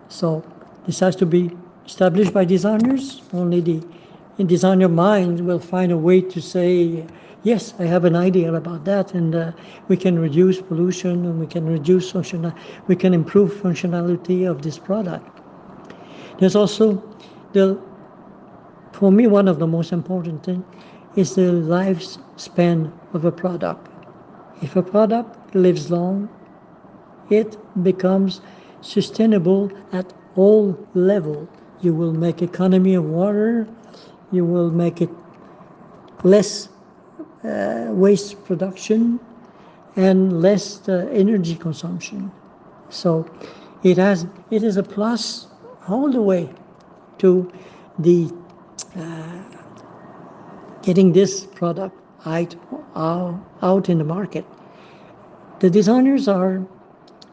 So 0.09 0.43
this 0.85 0.99
has 0.99 1.15
to 1.17 1.25
be 1.25 1.51
established 1.85 2.33
by 2.33 2.45
designers. 2.45 3.23
Only 3.33 3.61
the 3.61 4.43
designer 4.43 4.89
mind 4.89 5.39
will 5.41 5.59
find 5.59 5.91
a 5.91 5.97
way 5.97 6.21
to 6.21 6.39
say, 6.39 7.05
yes, 7.43 7.73
I 7.79 7.83
have 7.83 8.05
an 8.05 8.15
idea 8.15 8.53
about 8.53 8.85
that, 8.85 9.13
and 9.13 9.35
uh, 9.35 9.51
we 9.87 9.97
can 9.97 10.19
reduce 10.19 10.61
pollution, 10.61 11.25
and 11.25 11.39
we 11.39 11.47
can 11.47 11.65
reduce 11.65 12.11
functional, 12.11 12.53
we 12.87 12.95
can 12.95 13.13
improve 13.13 13.53
functionality 13.53 14.49
of 14.49 14.61
this 14.61 14.77
product. 14.77 15.25
There's 16.39 16.55
also 16.55 17.03
the, 17.53 17.79
for 18.91 19.11
me, 19.11 19.27
one 19.27 19.47
of 19.47 19.59
the 19.59 19.67
most 19.67 19.91
important 19.91 20.43
thing 20.43 20.63
is 21.15 21.35
the 21.35 21.51
lifespan 21.51 22.91
of 23.13 23.25
a 23.25 23.31
product. 23.31 23.89
If 24.61 24.75
a 24.75 24.83
product 24.83 25.55
lives 25.55 25.89
long, 25.89 26.29
it 27.29 27.57
becomes 27.83 28.41
sustainable 28.81 29.71
at 29.91 30.13
all 30.35 30.77
level. 30.93 31.47
You 31.81 31.93
will 31.93 32.13
make 32.13 32.41
economy 32.41 32.95
of 32.95 33.05
water, 33.05 33.67
you 34.31 34.45
will 34.45 34.71
make 34.71 35.01
it 35.01 35.09
less 36.23 36.69
waste 37.89 38.43
production 38.45 39.19
and 39.95 40.41
less 40.41 40.87
uh, 40.87 41.07
energy 41.11 41.55
consumption. 41.55 42.31
So 42.89 43.29
it 43.83 43.97
has 43.97 44.27
it 44.51 44.63
is 44.63 44.77
a 44.77 44.83
plus 44.83 45.47
all 45.87 46.11
the 46.11 46.21
way 46.21 46.49
to 47.19 47.51
the 47.99 48.31
uh, 48.95 49.43
getting 50.83 51.11
this 51.13 51.45
product 51.45 51.95
out, 52.25 52.55
out 53.61 53.89
in 53.89 53.97
the 53.97 54.03
market. 54.03 54.45
The 55.59 55.69
designers 55.69 56.27
are, 56.27 56.65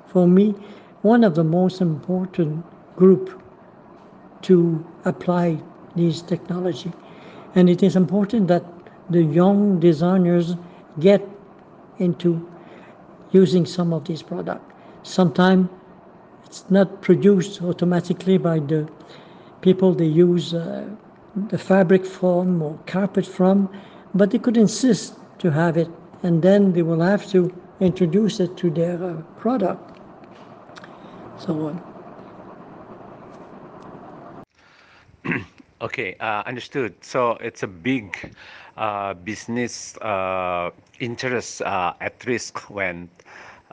for 0.09 0.27
me, 0.27 0.55
one 1.03 1.25
of 1.25 1.35
the 1.35 1.45
most 1.45 1.81
important 1.81 2.65
group 2.97 3.43
to 4.43 4.85
apply 5.05 5.63
this 5.95 6.23
technology. 6.23 6.93
And 7.55 7.69
it 7.69 7.83
is 7.83 7.97
important 7.97 8.49
that 8.49 8.65
the 9.11 9.23
young 9.23 9.81
designers 9.81 10.57
get 11.01 11.27
into 11.99 12.49
using 13.33 13.67
some 13.67 13.93
of 13.93 14.05
these 14.05 14.23
products. 14.23 14.65
Sometimes 15.03 15.69
it's 16.47 16.65
not 16.71 17.03
produced 17.03 17.61
automatically 17.63 18.39
by 18.39 18.59
the 18.61 18.89
people 19.61 19.93
they 19.93 20.07
use 20.07 20.55
uh, 20.55 20.89
the 21.49 21.59
fabric 21.59 22.07
from 22.07 22.63
or 22.63 22.79
carpet 22.87 23.27
from, 23.27 23.69
but 24.15 24.31
they 24.31 24.39
could 24.39 24.57
insist 24.57 25.15
to 25.39 25.51
have 25.51 25.77
it, 25.77 25.89
and 26.23 26.43
then 26.43 26.73
they 26.73 26.83
will 26.83 27.01
have 27.01 27.27
to 27.31 27.53
introduce 27.81 28.41
it 28.41 28.57
to 28.57 28.71
their 28.71 29.03
uh, 29.03 29.15
product. 29.37 30.01
So 31.39 31.69
on. 31.69 31.83
Okay, 35.83 36.17
uh, 36.19 36.43
understood. 36.47 36.95
So 37.05 37.33
it's 37.41 37.63
a 37.63 37.67
big 37.67 38.33
business 38.77 39.97
uh, 39.99 40.71
interest 41.01 41.63
uh, 41.63 41.93
at 42.01 42.25
risk 42.27 42.59
when 42.71 43.09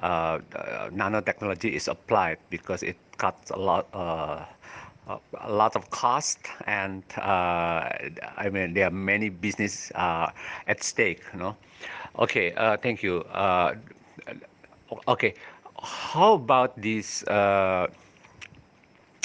uh, 0.01 0.39
nanotechnology 0.93 1.71
is 1.73 1.87
applied 1.87 2.37
because 2.49 2.83
it 2.83 2.97
cuts 3.17 3.51
a 3.51 3.57
lot 3.57 3.87
a 3.93 5.49
lot 5.49 5.75
of 5.75 5.89
cost 5.89 6.39
and 6.67 7.03
uh, 7.17 7.89
I 8.37 8.49
mean 8.51 8.73
there 8.73 8.87
are 8.87 8.91
many 8.91 9.29
business 9.29 9.91
uh, 9.95 10.31
at 10.67 10.83
stake 10.83 11.21
you 11.33 11.39
know. 11.39 11.55
Okay 12.19 12.53
uh, 12.53 12.77
thank 12.77 13.03
you. 13.03 13.19
Uh, 13.31 13.75
okay 15.07 15.33
how 15.81 16.33
about 16.33 16.79
this 16.81 17.23
uh, 17.23 17.87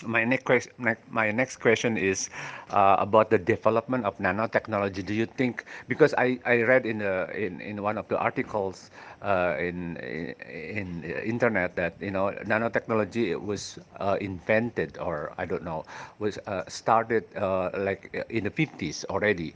my 0.04 0.24
next 0.24 0.44
question 0.44 0.72
my 1.08 1.30
next 1.32 1.56
question 1.56 1.96
is 1.96 2.28
uh, 2.70 2.96
about 2.98 3.30
the 3.30 3.38
development 3.38 4.04
of 4.04 4.18
nanotechnology. 4.18 5.00
Do 5.04 5.14
you 5.14 5.24
think 5.24 5.64
because 5.88 6.12
i 6.18 6.36
i 6.44 6.60
read 6.60 6.84
in 6.84 6.98
the 6.98 7.30
in, 7.32 7.60
in 7.60 7.80
one 7.82 7.96
of 7.96 8.06
the 8.08 8.18
articles 8.18 8.90
uh, 9.22 9.56
in, 9.58 9.96
in, 9.96 11.00
in 11.02 11.04
internet 11.24 11.76
that 11.76 11.96
you 12.00 12.10
know 12.10 12.28
nanotechnology 12.44 13.40
was 13.40 13.78
uh, 13.96 14.18
invented 14.20 14.98
or 14.98 15.32
i 15.38 15.46
don't 15.46 15.64
know 15.64 15.84
was 16.18 16.36
uh, 16.46 16.62
started 16.68 17.24
uh, 17.36 17.70
like 17.78 18.12
in 18.28 18.44
the 18.44 18.50
50s 18.50 19.04
already. 19.08 19.54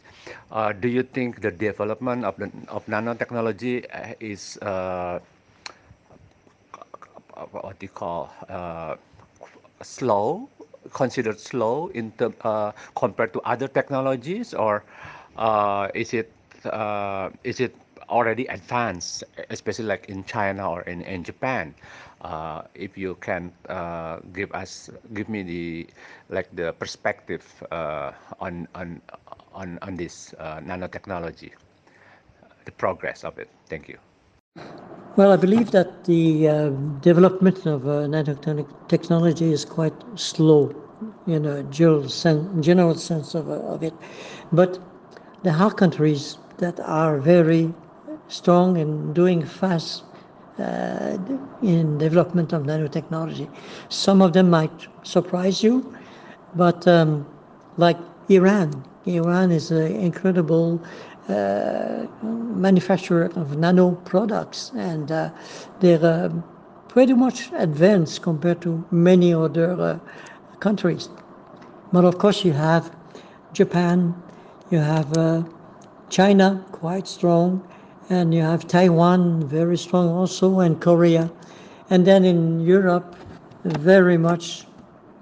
Uh, 0.50 0.73
do 0.73 0.88
you 0.88 1.02
think 1.02 1.42
the 1.42 1.50
development 1.50 2.25
of 2.25 2.37
the 2.40 2.49
of 2.68 2.87
nanotechnology 2.87 3.85
is 4.20 4.56
what 7.52 7.78
do 7.78 7.85
you 7.87 7.92
call 7.92 8.30
slow, 9.82 10.49
considered 10.92 11.38
slow 11.40 11.88
in 11.88 12.12
term, 12.12 12.34
uh, 12.42 12.72
compared 12.96 13.32
to 13.34 13.40
other 13.42 13.68
technologies, 13.68 14.54
or 14.54 14.84
uh, 15.37 15.88
is 15.94 16.12
it 16.14 16.32
uh, 16.64 17.30
is 17.44 17.60
it 17.60 17.75
already 18.08 18.46
advanced, 18.46 19.25
especially 19.50 19.87
like 19.87 20.08
in 20.08 20.25
China 20.25 20.70
or 20.70 20.82
in, 20.82 21.02
in 21.02 21.22
Japan? 21.25 21.75
Uh, 22.22 22.62
if 22.75 22.96
you 22.99 23.14
can 23.20 23.52
uh, 23.68 24.18
give 24.32 24.52
us 24.52 24.90
give 25.14 25.28
me 25.28 25.42
the 25.42 25.87
like 26.28 26.49
the 26.54 26.72
perspective 26.75 27.44
uh, 27.70 28.12
on 28.40 28.66
on 28.75 29.00
on 29.52 29.78
on 29.82 29.96
this 29.96 30.34
nanotechnology, 30.40 31.52
the 32.64 32.72
progress 32.72 33.25
of 33.25 33.38
it. 33.38 33.49
Thank 33.68 33.88
you. 33.88 33.99
Well, 35.16 35.33
I 35.33 35.37
believe 35.37 35.73
that 35.73 36.04
the 36.04 36.49
uh, 36.49 36.69
development 37.00 37.66
of 37.66 37.85
uh, 37.87 38.07
nanotechnology 38.07 39.50
is 39.50 39.64
quite 39.64 39.92
slow 40.14 40.73
in 41.26 41.47
a 41.47 41.64
general 41.64 42.09
sense, 42.09 42.64
general 42.64 42.95
sense 42.95 43.35
of, 43.35 43.49
uh, 43.49 43.54
of 43.54 43.83
it. 43.83 43.92
But 44.52 44.78
there 45.42 45.54
are 45.54 45.73
countries 45.73 46.38
that 46.59 46.78
are 46.80 47.19
very 47.19 47.75
strong 48.28 48.78
and 48.78 49.12
doing 49.12 49.45
fast 49.45 50.04
uh, 50.61 51.19
in 51.61 51.99
development 51.99 52.52
of 52.52 52.62
nanotechnology. 52.62 53.50
Some 53.88 54.23
of 54.23 54.33
them 54.33 54.49
might 54.49 54.87
surprise 55.02 55.61
you, 55.61 55.92
but 56.54 56.87
um, 56.87 57.26
like 57.78 57.99
Iran, 58.28 58.85
Iran 59.07 59.50
is 59.50 59.73
an 59.73 59.97
incredible 59.97 60.80
manufacturer 62.22 63.30
of 63.37 63.56
nano 63.56 63.92
products, 64.04 64.72
and 64.76 65.10
uh, 65.10 65.30
they're 65.80 66.04
uh, 66.04 66.28
pretty 66.88 67.12
much 67.12 67.50
advanced 67.54 68.22
compared 68.22 68.60
to 68.60 68.84
many 68.90 69.32
other 69.32 70.00
countries. 70.60 71.08
But 71.92 72.04
of 72.04 72.18
course, 72.18 72.44
you 72.44 72.52
have 72.52 72.94
Japan, 73.52 74.14
you 74.70 74.78
have 74.78 75.46
China, 76.08 76.64
quite 76.72 77.06
strong, 77.06 77.62
and 78.10 78.34
you 78.34 78.42
have 78.42 78.66
Taiwan, 78.66 79.46
very 79.46 79.78
strong 79.78 80.08
also, 80.08 80.60
and 80.60 80.80
Korea. 80.80 81.30
And 81.90 82.06
then 82.06 82.25
in 82.25 82.60
Europe, 82.60 83.16
very 83.64 84.18
much 84.18 84.66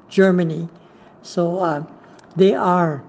Germany. 0.09 0.69
So 1.23 1.59
uh, 1.59 1.85
they 2.37 2.55
are 2.55 3.03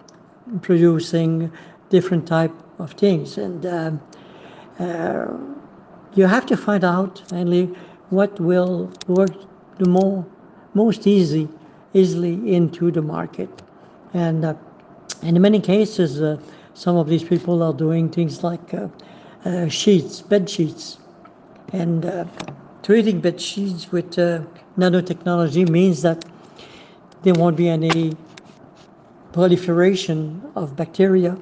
producing 0.62 1.52
different 1.90 2.28
type 2.28 2.52
of 2.80 2.94
things. 2.94 3.38
And 3.38 3.66
um, 3.66 4.02
uh, 4.80 5.28
you 6.16 6.26
have 6.26 6.46
to 6.48 6.58
find 6.58 6.84
out 6.84 7.22
mainly 7.32 7.66
what 8.10 8.40
will 8.40 8.92
work 9.08 9.32
the 9.78 9.88
more 9.88 10.26
most 10.74 11.06
easy 11.08 11.48
easily 11.94 12.54
into 12.54 12.92
the 12.92 13.02
market. 13.02 13.50
And 14.14 14.46
uh, 14.46 14.54
in 15.22 15.40
many 15.42 15.60
cases, 15.60 16.22
uh, 16.22 16.38
some 16.74 16.96
of 16.96 17.08
these 17.08 17.24
people 17.24 17.64
are 17.64 17.74
doing 17.74 18.10
things 18.10 18.44
like 18.44 18.74
uh, 18.74 18.88
uh, 19.46 19.68
sheets, 19.68 20.22
bed 20.22 20.50
sheets, 20.50 21.00
and 21.74 22.06
uh, 22.06 22.26
treating 22.84 23.20
bed 23.20 23.42
sheets 23.42 23.92
with 23.92 24.12
nanotechnology 24.78 25.68
means 25.70 26.02
that 26.02 26.26
there 27.24 27.34
won't 27.34 27.58
be 27.58 27.70
any 27.70 28.16
proliferation 29.34 30.42
of 30.56 30.76
bacteria 30.76 31.38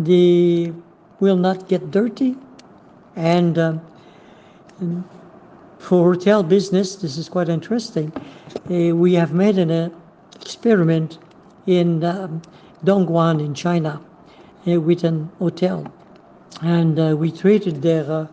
they 0.00 0.72
will 1.20 1.36
not 1.36 1.68
get 1.68 1.90
dirty. 1.90 2.36
And, 3.14 3.56
and 3.58 5.04
for 5.78 6.12
hotel 6.12 6.42
business, 6.42 6.96
this 6.96 7.16
is 7.16 7.28
quite 7.28 7.48
interesting. 7.48 8.12
Uh, 8.70 8.94
we 8.94 9.14
have 9.14 9.32
made 9.32 9.58
an 9.58 9.70
uh, 9.70 9.90
experiment 10.40 11.18
in 11.66 12.04
um, 12.04 12.42
Dongguan 12.84 13.40
in 13.40 13.54
China 13.54 14.00
uh, 14.66 14.80
with 14.80 15.04
an 15.04 15.30
hotel, 15.38 15.92
and 16.62 16.98
uh, 16.98 17.16
we 17.16 17.30
treated 17.30 17.82
their 17.82 18.10
uh, 18.10 18.26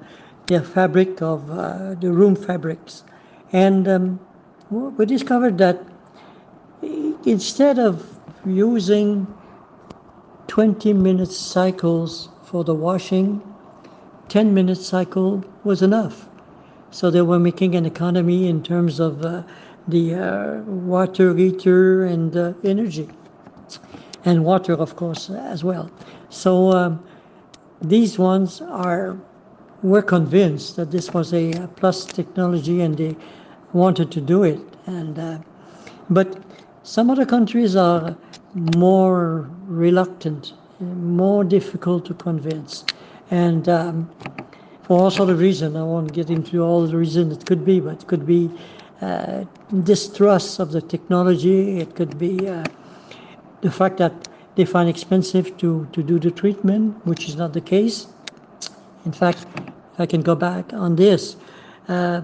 their 0.47 0.61
fabric 0.61 1.21
of 1.21 1.49
uh, 1.51 1.93
the 1.95 2.11
room 2.11 2.35
fabrics, 2.35 3.03
and 3.51 3.87
um, 3.87 4.19
we 4.69 5.05
discovered 5.05 5.57
that 5.57 5.83
instead 7.25 7.79
of 7.79 8.05
using 8.45 9.27
20 10.47 10.93
minute 10.93 11.31
cycles 11.31 12.29
for 12.43 12.63
the 12.63 12.73
washing, 12.73 13.41
10 14.29 14.53
minute 14.53 14.77
cycle 14.77 15.43
was 15.63 15.81
enough. 15.81 16.27
So 16.91 17.11
they 17.11 17.21
were 17.21 17.39
making 17.39 17.75
an 17.75 17.85
economy 17.85 18.47
in 18.47 18.63
terms 18.63 18.99
of 18.99 19.23
uh, 19.23 19.43
the 19.87 20.15
uh, 20.15 20.61
water 20.63 21.35
heater 21.35 22.05
and 22.05 22.35
uh, 22.35 22.53
energy, 22.63 23.09
and 24.25 24.43
water, 24.43 24.73
of 24.73 24.95
course, 24.95 25.29
as 25.29 25.63
well. 25.63 25.91
So 26.29 26.71
um, 26.71 27.03
these 27.81 28.17
ones 28.17 28.61
are 28.61 29.17
were 29.83 30.01
convinced 30.01 30.75
that 30.77 30.91
this 30.91 31.13
was 31.13 31.33
a 31.33 31.69
plus 31.75 32.05
technology, 32.05 32.81
and 32.81 32.97
they 32.97 33.15
wanted 33.73 34.11
to 34.11 34.21
do 34.21 34.43
it. 34.43 34.59
And 34.87 35.19
uh, 35.19 35.39
but 36.09 36.46
some 36.87 37.09
other 37.09 37.25
countries 37.25 37.75
are 37.75 38.15
more 38.77 39.49
reluctant, 39.65 40.53
more 40.79 41.43
difficult 41.43 42.05
to 42.05 42.13
convince. 42.13 42.85
And 43.29 43.67
um, 43.67 44.09
for 44.83 44.97
all 44.97 45.11
sort 45.11 45.29
of 45.29 45.39
reasons, 45.39 45.75
I 45.75 45.83
won't 45.83 46.13
get 46.13 46.29
into 46.29 46.63
all 46.63 46.87
the 46.87 46.95
reasons 46.95 47.35
it 47.35 47.45
could 47.45 47.65
be, 47.65 47.81
but 47.81 48.01
it 48.01 48.07
could 48.07 48.25
be 48.25 48.49
uh, 49.01 49.43
distrust 49.83 50.59
of 50.59 50.71
the 50.71 50.81
technology. 50.81 51.77
It 51.81 51.93
could 51.93 52.17
be 52.17 52.47
uh, 52.47 52.63
the 53.59 53.69
fact 53.69 53.97
that 53.97 54.29
they 54.55 54.63
find 54.63 54.87
expensive 54.87 55.57
to, 55.57 55.85
to 55.91 56.01
do 56.01 56.17
the 56.19 56.31
treatment, 56.31 57.05
which 57.05 57.27
is 57.27 57.35
not 57.35 57.51
the 57.51 57.61
case. 57.61 58.07
In 59.03 59.11
fact, 59.11 59.45
I 59.99 60.05
can 60.05 60.21
go 60.21 60.35
back 60.35 60.71
on 60.71 60.95
this, 60.95 61.35
uh, 61.89 62.21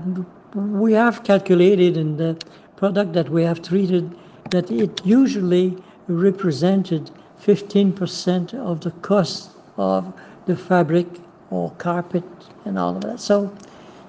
we 0.56 0.93
have 0.93 1.26
calculated 1.26 1.97
in 1.97 2.15
the 2.15 2.41
product 2.78 3.12
that 3.13 3.28
we 3.28 3.43
have 3.43 3.62
treated 3.62 4.10
that 4.53 4.69
it 4.69 5.03
usually 5.03 5.75
represented 6.07 7.09
15% 7.41 8.53
of 8.53 8.81
the 8.81 8.91
cost 9.01 9.49
of 9.77 10.13
the 10.45 10.55
fabric 10.55 11.07
or 11.49 11.71
carpet 11.79 12.23
and 12.65 12.77
all 12.77 12.95
of 12.95 13.01
that. 13.01 13.19
So, 13.19 13.51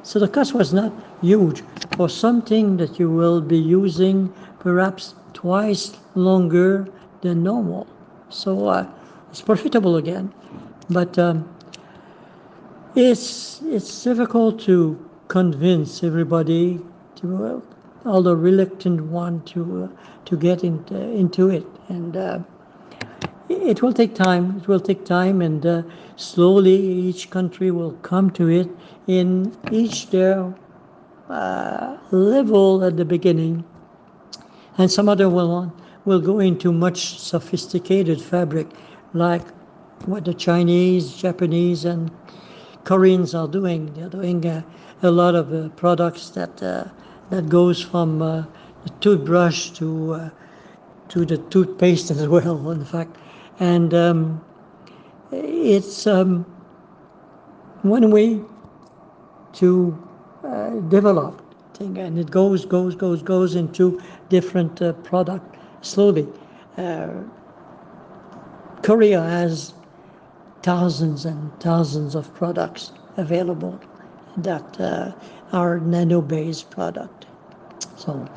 so 0.02 0.18
the 0.18 0.28
cost 0.28 0.52
was 0.52 0.74
not 0.74 0.92
huge 1.22 1.62
for 1.96 2.10
something 2.10 2.76
that 2.76 2.98
you 2.98 3.10
will 3.10 3.40
be 3.40 3.56
using 3.56 4.30
perhaps 4.58 5.14
twice 5.32 5.96
longer 6.14 6.86
than 7.22 7.42
normal. 7.42 7.86
So 8.28 8.68
uh, 8.68 8.86
it's 9.30 9.40
profitable 9.40 9.96
again, 9.96 10.30
but 10.90 11.18
um, 11.18 11.48
it's 12.94 13.62
it's 13.62 14.04
difficult 14.04 14.60
to 14.60 14.98
convince 15.28 16.04
everybody 16.04 16.80
to 17.16 17.46
uh, 17.46 17.73
the 18.04 18.36
reluctant 18.36 19.02
one 19.04 19.42
to 19.42 19.84
uh, 19.84 19.88
to 20.24 20.36
get 20.36 20.64
into 20.64 20.96
into 20.96 21.48
it 21.50 21.66
and 21.88 22.16
uh, 22.16 22.38
it 23.48 23.82
will 23.82 23.92
take 23.92 24.14
time. 24.14 24.56
It 24.58 24.68
will 24.68 24.80
take 24.80 25.04
time, 25.04 25.42
and 25.42 25.64
uh, 25.64 25.82
slowly 26.16 26.74
each 26.74 27.30
country 27.30 27.70
will 27.70 27.92
come 28.02 28.30
to 28.32 28.48
it 28.48 28.68
in 29.06 29.56
each 29.70 30.10
their 30.10 30.54
uh, 31.28 31.96
level 32.10 32.84
at 32.84 32.96
the 32.96 33.04
beginning, 33.04 33.64
and 34.78 34.90
some 34.90 35.08
other 35.08 35.28
will 35.28 35.72
will 36.04 36.20
go 36.20 36.38
into 36.40 36.72
much 36.72 37.18
sophisticated 37.18 38.20
fabric, 38.20 38.68
like 39.12 39.46
what 40.06 40.24
the 40.24 40.34
Chinese, 40.34 41.14
Japanese, 41.16 41.84
and 41.84 42.10
Koreans 42.84 43.34
are 43.34 43.48
doing. 43.48 43.92
They're 43.94 44.08
doing 44.08 44.46
uh, 44.46 44.62
a 45.02 45.10
lot 45.10 45.34
of 45.34 45.52
uh, 45.52 45.68
products 45.70 46.30
that 46.30 46.62
uh, 46.62 46.84
that 47.34 47.48
goes 47.48 47.82
from 47.82 48.22
uh, 48.22 48.44
toothbrush 49.00 49.70
to 49.70 50.30
to 51.08 51.24
the 51.24 51.38
toothpaste 51.38 52.10
as 52.16 52.28
well, 52.28 52.70
in 52.70 52.84
fact. 52.84 53.16
And 53.60 53.94
um, 53.94 54.44
it's 55.32 56.06
um, 56.06 56.44
one 57.82 58.10
way 58.10 58.40
to 59.54 60.08
uh, 60.44 60.70
develop 60.88 61.40
thing, 61.74 61.98
and 61.98 62.18
it 62.18 62.30
goes, 62.30 62.64
goes, 62.64 62.94
goes, 62.94 63.22
goes 63.22 63.54
into 63.54 64.00
different 64.28 64.80
uh, 64.82 64.92
product 65.04 65.56
slowly. 65.82 66.26
Uh, 66.76 67.08
Korea 68.82 69.22
has 69.22 69.74
thousands 70.62 71.24
and 71.24 71.60
thousands 71.60 72.14
of 72.14 72.32
products 72.34 72.92
available 73.16 73.78
that 74.36 74.80
uh, 74.80 75.12
are 75.52 75.78
nano-based 75.78 76.70
product. 76.70 77.23
So 77.96 78.28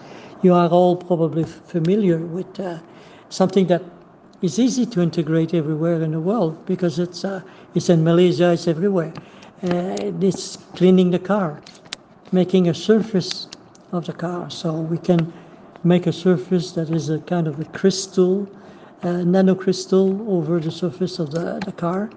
you 0.41 0.53
are 0.53 0.69
all 0.69 0.95
probably 0.95 1.43
familiar 1.43 2.19
with 2.19 2.59
uh, 2.59 2.79
something 3.29 3.67
that 3.67 3.81
is 4.41 4.59
easy 4.59 4.85
to 4.85 5.01
integrate 5.01 5.53
everywhere 5.53 6.01
in 6.03 6.11
the 6.11 6.19
world 6.19 6.63
because 6.65 6.99
it's 6.99 7.25
uh, 7.25 7.41
it's 7.73 7.89
in 7.89 8.03
Malaysia, 8.03 8.51
it's 8.51 8.67
everywhere. 8.67 9.13
Uh, 9.63 9.95
it's 10.21 10.57
cleaning 10.75 11.09
the 11.09 11.19
car, 11.19 11.59
making 12.31 12.69
a 12.69 12.73
surface 12.73 13.47
of 13.91 14.05
the 14.05 14.13
car, 14.13 14.49
so 14.49 14.73
we 14.73 14.97
can 14.99 15.33
make 15.83 16.05
a 16.05 16.13
surface 16.13 16.71
that 16.73 16.89
is 16.91 17.09
a 17.09 17.19
kind 17.19 17.47
of 17.47 17.59
a 17.59 17.65
crystal, 17.65 18.47
uh, 19.01 19.23
nanocrystal 19.25 20.27
over 20.27 20.59
the 20.59 20.71
surface 20.71 21.17
of 21.17 21.31
the, 21.31 21.59
the 21.65 21.71
car, 21.71 22.09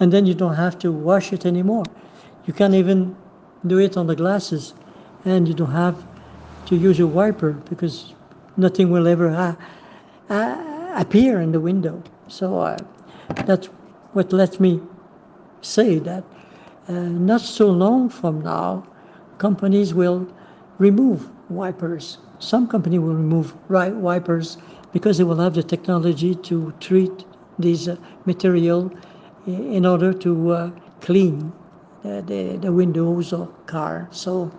and 0.00 0.12
then 0.12 0.26
you 0.26 0.34
don't 0.34 0.54
have 0.54 0.78
to 0.78 0.92
wash 0.92 1.32
it 1.32 1.46
anymore. 1.46 1.84
You 2.44 2.52
can 2.52 2.74
even 2.74 3.16
do 3.66 3.78
it 3.78 3.96
on 3.96 4.06
the 4.06 4.16
glasses, 4.16 4.74
and 5.24 5.48
you 5.48 5.54
don't 5.54 5.72
have 5.72 5.96
to 6.66 6.76
use 6.76 7.00
a 7.00 7.06
wiper 7.06 7.52
because 7.70 8.14
nothing 8.56 8.90
will 8.90 9.06
ever 9.08 9.30
ha- 9.30 9.56
uh, 10.28 10.92
appear 10.96 11.40
in 11.40 11.52
the 11.52 11.60
window. 11.60 12.02
So 12.28 12.60
uh, 12.60 12.78
that's 13.46 13.66
what 14.12 14.32
lets 14.32 14.60
me 14.60 14.80
say 15.60 15.98
that 16.00 16.24
uh, 16.88 16.92
not 16.92 17.40
so 17.40 17.68
long 17.70 18.08
from 18.08 18.42
now, 18.42 18.86
companies 19.38 19.94
will 19.94 20.26
remove 20.78 21.28
wipers. 21.48 22.18
Some 22.38 22.66
company 22.66 22.98
will 22.98 23.14
remove 23.14 23.54
right 23.68 23.94
wipers 23.94 24.58
because 24.92 25.18
they 25.18 25.24
will 25.24 25.36
have 25.38 25.54
the 25.54 25.62
technology 25.62 26.34
to 26.34 26.72
treat 26.80 27.24
these 27.58 27.88
uh, 27.88 27.96
material 28.26 28.90
in 29.46 29.86
order 29.86 30.12
to 30.12 30.50
uh, 30.50 30.70
clean 31.00 31.52
the, 32.02 32.22
the, 32.26 32.56
the 32.58 32.72
windows 32.72 33.32
or 33.32 33.48
car. 33.66 34.08
So 34.10 34.50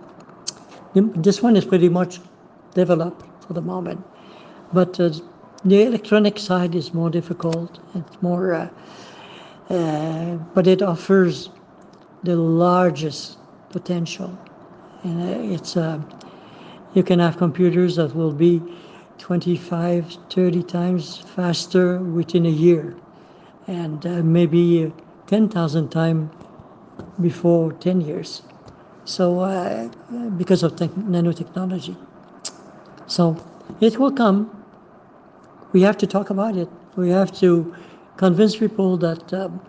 this 0.94 1.42
one 1.42 1.56
is 1.56 1.64
pretty 1.64 1.88
much 1.88 2.20
developed 2.74 3.22
for 3.46 3.52
the 3.52 3.60
moment. 3.60 4.02
But 4.72 4.98
uh, 5.00 5.10
the 5.64 5.82
electronic 5.82 6.38
side 6.38 6.74
is 6.74 6.94
more 6.94 7.10
difficult. 7.10 7.78
It's 7.94 8.22
more, 8.22 8.54
uh, 8.54 8.68
uh, 9.70 10.36
but 10.54 10.66
it 10.66 10.82
offers 10.82 11.50
the 12.22 12.36
largest 12.36 13.38
potential. 13.70 14.36
And 15.02 15.22
uh, 15.22 15.54
it's, 15.54 15.76
uh, 15.76 16.00
you 16.94 17.02
can 17.02 17.18
have 17.18 17.36
computers 17.36 17.96
that 17.96 18.14
will 18.14 18.32
be 18.32 18.62
25, 19.18 20.16
30 20.30 20.62
times 20.64 21.18
faster 21.18 21.98
within 21.98 22.46
a 22.46 22.50
year, 22.50 22.96
and 23.66 24.04
uh, 24.06 24.22
maybe 24.22 24.92
10,000 25.26 25.88
times 25.88 26.30
before 27.20 27.72
10 27.72 28.00
years. 28.00 28.42
So, 29.04 29.40
uh, 29.40 29.88
because 30.36 30.62
of 30.62 30.76
te- 30.76 30.88
nanotechnology. 30.88 31.96
So, 33.06 33.36
it 33.80 33.98
will 33.98 34.12
come. 34.12 34.50
We 35.72 35.82
have 35.82 35.98
to 35.98 36.06
talk 36.06 36.30
about 36.30 36.56
it. 36.56 36.68
We 36.96 37.10
have 37.10 37.32
to 37.40 37.74
convince 38.16 38.56
people 38.56 38.96
that 38.98 39.32
um, 39.34 39.60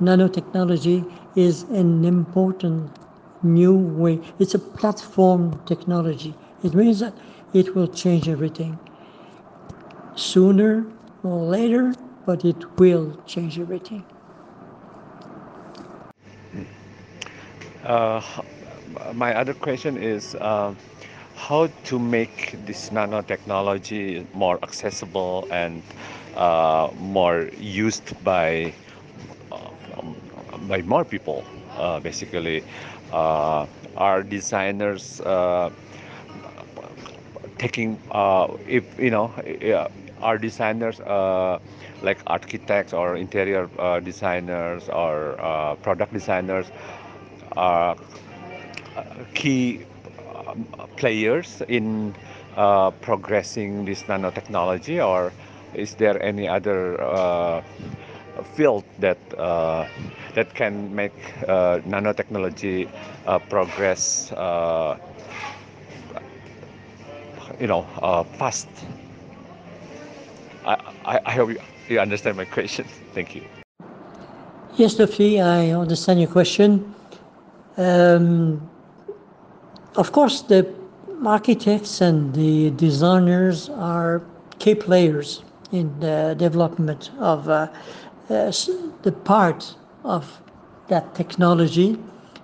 nanotechnology 0.00 1.12
is 1.36 1.64
an 1.64 2.04
important 2.04 2.98
new 3.42 3.74
way. 3.74 4.20
It's 4.38 4.54
a 4.54 4.58
platform 4.58 5.60
technology. 5.66 6.34
It 6.62 6.74
means 6.74 7.00
that 7.00 7.14
it 7.52 7.74
will 7.74 7.88
change 7.88 8.28
everything 8.28 8.78
sooner 10.14 10.86
or 11.22 11.44
later, 11.44 11.94
but 12.26 12.44
it 12.44 12.78
will 12.78 13.16
change 13.26 13.58
everything. 13.58 14.04
Uh, 17.82 18.20
my 19.14 19.34
other 19.34 19.54
question 19.54 19.96
is 19.96 20.34
uh, 20.36 20.74
how 21.34 21.66
to 21.84 21.98
make 21.98 22.56
this 22.66 22.90
nanotechnology 22.90 24.26
more 24.34 24.58
accessible 24.62 25.46
and 25.50 25.82
uh, 26.34 26.90
more 26.94 27.48
used 27.58 28.12
by 28.24 28.72
um, 29.52 30.16
by 30.68 30.82
more 30.82 31.04
people. 31.04 31.44
Uh, 31.76 32.00
basically, 32.00 32.62
uh, 33.12 33.66
are 33.96 34.22
designers 34.22 35.20
uh, 35.20 35.70
taking 37.58 37.98
if 38.66 38.98
you 38.98 39.10
know 39.10 39.32
are 40.20 40.38
designers 40.38 41.00
like 42.02 42.18
architects 42.26 42.92
or 42.92 43.16
interior 43.16 43.68
designers 44.02 44.88
or 44.88 45.76
product 45.82 46.12
designers 46.12 46.70
are 47.56 47.96
key 49.34 49.84
um, 50.46 50.66
players 50.96 51.62
in 51.68 52.14
uh, 52.56 52.90
progressing 52.90 53.84
this 53.84 54.02
nanotechnology, 54.04 55.04
or 55.04 55.32
is 55.74 55.94
there 55.94 56.20
any 56.22 56.48
other 56.48 57.00
uh, 57.02 57.62
field 58.54 58.84
that 58.98 59.18
uh, 59.38 59.86
that 60.34 60.54
can 60.54 60.94
make 60.94 61.12
uh, 61.48 61.78
nanotechnology 61.86 62.88
uh, 63.26 63.38
progress? 63.38 64.32
Uh, 64.32 64.96
you 67.58 67.66
know, 67.66 67.82
fast. 68.38 68.68
I, 70.64 70.76
I, 71.04 71.20
I 71.26 71.30
hope 71.32 71.50
you, 71.88 71.98
understand 72.00 72.36
my 72.36 72.44
question. 72.44 72.84
Thank 73.14 73.34
you. 73.34 73.42
Yes, 74.76 74.96
Sophie, 74.96 75.40
I 75.40 75.70
understand 75.70 76.20
your 76.20 76.28
question. 76.30 76.94
Um, 77.76 78.70
of 79.96 80.12
course, 80.12 80.42
the 80.42 80.66
architects 81.24 82.00
and 82.00 82.34
the 82.34 82.70
designers 82.70 83.68
are 83.70 84.22
key 84.58 84.74
players 84.74 85.42
in 85.72 85.98
the 86.00 86.34
development 86.38 87.10
of 87.18 87.48
uh, 87.48 87.68
uh, 88.28 88.52
the 89.02 89.12
part 89.24 89.74
of 90.04 90.40
that 90.88 91.14
technology 91.14 91.98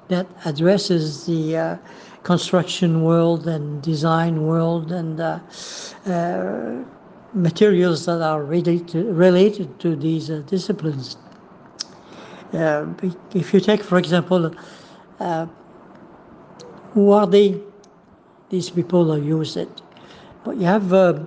that 0.09 0.27
addresses 0.45 1.27
the 1.27 1.57
uh, 1.57 1.77
construction 2.23 3.03
world 3.03 3.47
and 3.47 3.83
design 3.83 4.43
world 4.43 4.93
and 4.93 5.21
uh, 5.21 5.39
uh, 6.07 6.83
materials 7.35 8.07
that 8.07 8.23
are 8.23 8.45
related 8.45 8.89
to, 8.89 9.13
related 9.13 9.79
to 9.81 9.97
these 9.97 10.31
uh, 10.31 10.43
disciplines. 10.47 11.17
if 12.53 13.53
you 13.53 13.61
take, 13.61 13.83
for 13.83 13.99
example, 13.99 14.53
who 16.97 17.11
are 17.11 17.27
they? 17.27 17.61
These 18.49 18.71
people 18.71 19.05
who 19.05 19.21
use 19.21 19.55
it. 19.55 19.83
But 20.45 20.57
you 20.57 20.65
have 20.65 20.95
uh, 20.95 21.21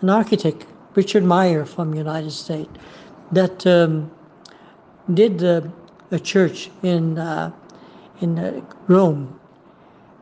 an 0.00 0.10
architect, 0.10 0.66
Richard 0.96 1.22
Meier 1.22 1.64
from 1.64 1.92
the 1.92 1.98
United 1.98 2.32
States, 2.32 2.68
that 3.30 3.64
um, 3.64 4.10
did 5.14 5.44
uh, 5.44 5.60
a 6.10 6.18
church 6.18 6.68
in 6.82 7.16
uh, 7.16 7.52
in 8.20 8.40
uh, 8.40 8.60
Rome, 8.88 9.38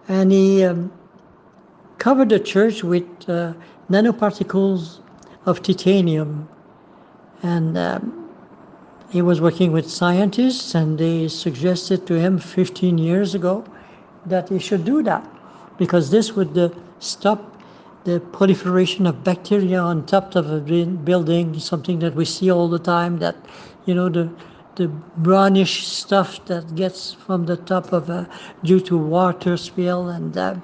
and 0.08 0.30
he 0.30 0.62
um, 0.62 0.92
covered 1.96 2.28
the 2.28 2.40
church 2.40 2.84
with 2.84 3.08
uh, 3.26 3.54
nanoparticles 3.88 4.98
of 5.46 5.62
titanium, 5.62 6.46
and 7.42 7.78
um, 7.78 8.28
he 9.08 9.22
was 9.22 9.40
working 9.40 9.72
with 9.72 9.90
scientists, 9.90 10.74
and 10.74 10.98
they 10.98 11.28
suggested 11.28 12.06
to 12.08 12.20
him 12.20 12.38
15 12.38 12.98
years 12.98 13.34
ago 13.34 13.64
that 14.26 14.48
he 14.48 14.58
should 14.58 14.84
do 14.84 15.02
that 15.02 15.26
because 15.78 16.10
this 16.10 16.32
would 16.32 16.56
uh, 16.56 16.68
stop 16.98 17.54
the 18.04 18.20
proliferation 18.20 19.06
of 19.06 19.24
bacteria 19.24 19.80
on 19.80 20.04
top 20.06 20.34
of 20.36 20.50
a 20.50 20.60
building, 20.60 21.58
something 21.58 21.98
that 21.98 22.14
we 22.14 22.24
see 22.24 22.50
all 22.50 22.68
the 22.68 22.78
time, 22.78 23.18
that, 23.18 23.36
you 23.86 23.94
know, 23.94 24.08
the, 24.08 24.30
the 24.76 24.88
brownish 25.18 25.86
stuff 25.86 26.44
that 26.44 26.74
gets 26.74 27.14
from 27.14 27.46
the 27.46 27.56
top 27.56 27.92
of 27.92 28.10
a, 28.10 28.28
due 28.62 28.80
to 28.80 28.98
water 28.98 29.56
spill 29.56 30.08
and 30.10 30.36
uh, 30.36 30.54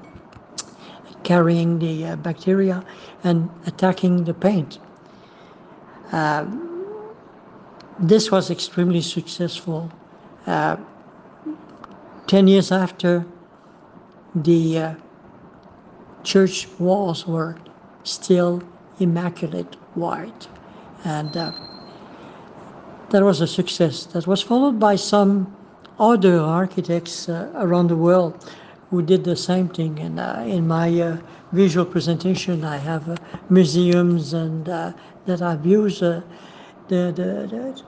carrying 1.24 1.78
the 1.78 2.06
uh, 2.06 2.16
bacteria 2.16 2.84
and 3.24 3.48
attacking 3.66 4.24
the 4.24 4.34
paint. 4.34 4.78
Uh, 6.12 6.44
this 7.98 8.30
was 8.30 8.50
extremely 8.50 9.00
successful. 9.00 9.90
Uh, 10.46 10.76
10 12.26 12.48
years 12.48 12.70
after 12.70 13.24
the 14.34 14.78
uh, 14.78 14.94
church 16.22 16.68
walls 16.78 17.26
were 17.26 17.56
still 18.04 18.62
immaculate 18.98 19.74
white. 19.94 20.48
And 21.04 21.36
uh, 21.36 21.52
that 23.10 23.22
was 23.22 23.40
a 23.40 23.46
success. 23.46 24.06
That 24.06 24.26
was 24.26 24.42
followed 24.42 24.78
by 24.78 24.96
some 24.96 25.56
other 25.98 26.38
architects 26.38 27.28
uh, 27.28 27.50
around 27.56 27.88
the 27.88 27.96
world 27.96 28.50
who 28.90 29.02
did 29.02 29.24
the 29.24 29.36
same 29.36 29.68
thing. 29.68 29.98
And 29.98 30.18
uh, 30.18 30.44
in 30.46 30.66
my 30.66 31.00
uh, 31.00 31.18
visual 31.52 31.86
presentation, 31.86 32.64
I 32.64 32.76
have 32.76 33.08
uh, 33.08 33.16
museums 33.48 34.32
and 34.32 34.68
uh, 34.68 34.92
that 35.26 35.42
I've 35.42 35.64
used 35.64 36.00
the, 36.00 36.22
the, 36.88 37.12
the, 37.16 37.82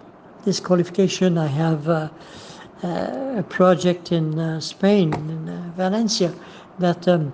this 0.45 0.61
qualification. 0.61 1.39
I 1.39 1.47
have 1.47 2.11
a 2.83 3.45
project 3.49 4.13
in 4.13 4.61
Spain, 4.61 5.13
in 5.15 5.73
Valencia, 5.77 6.35
that 6.79 7.07
um, 7.09 7.33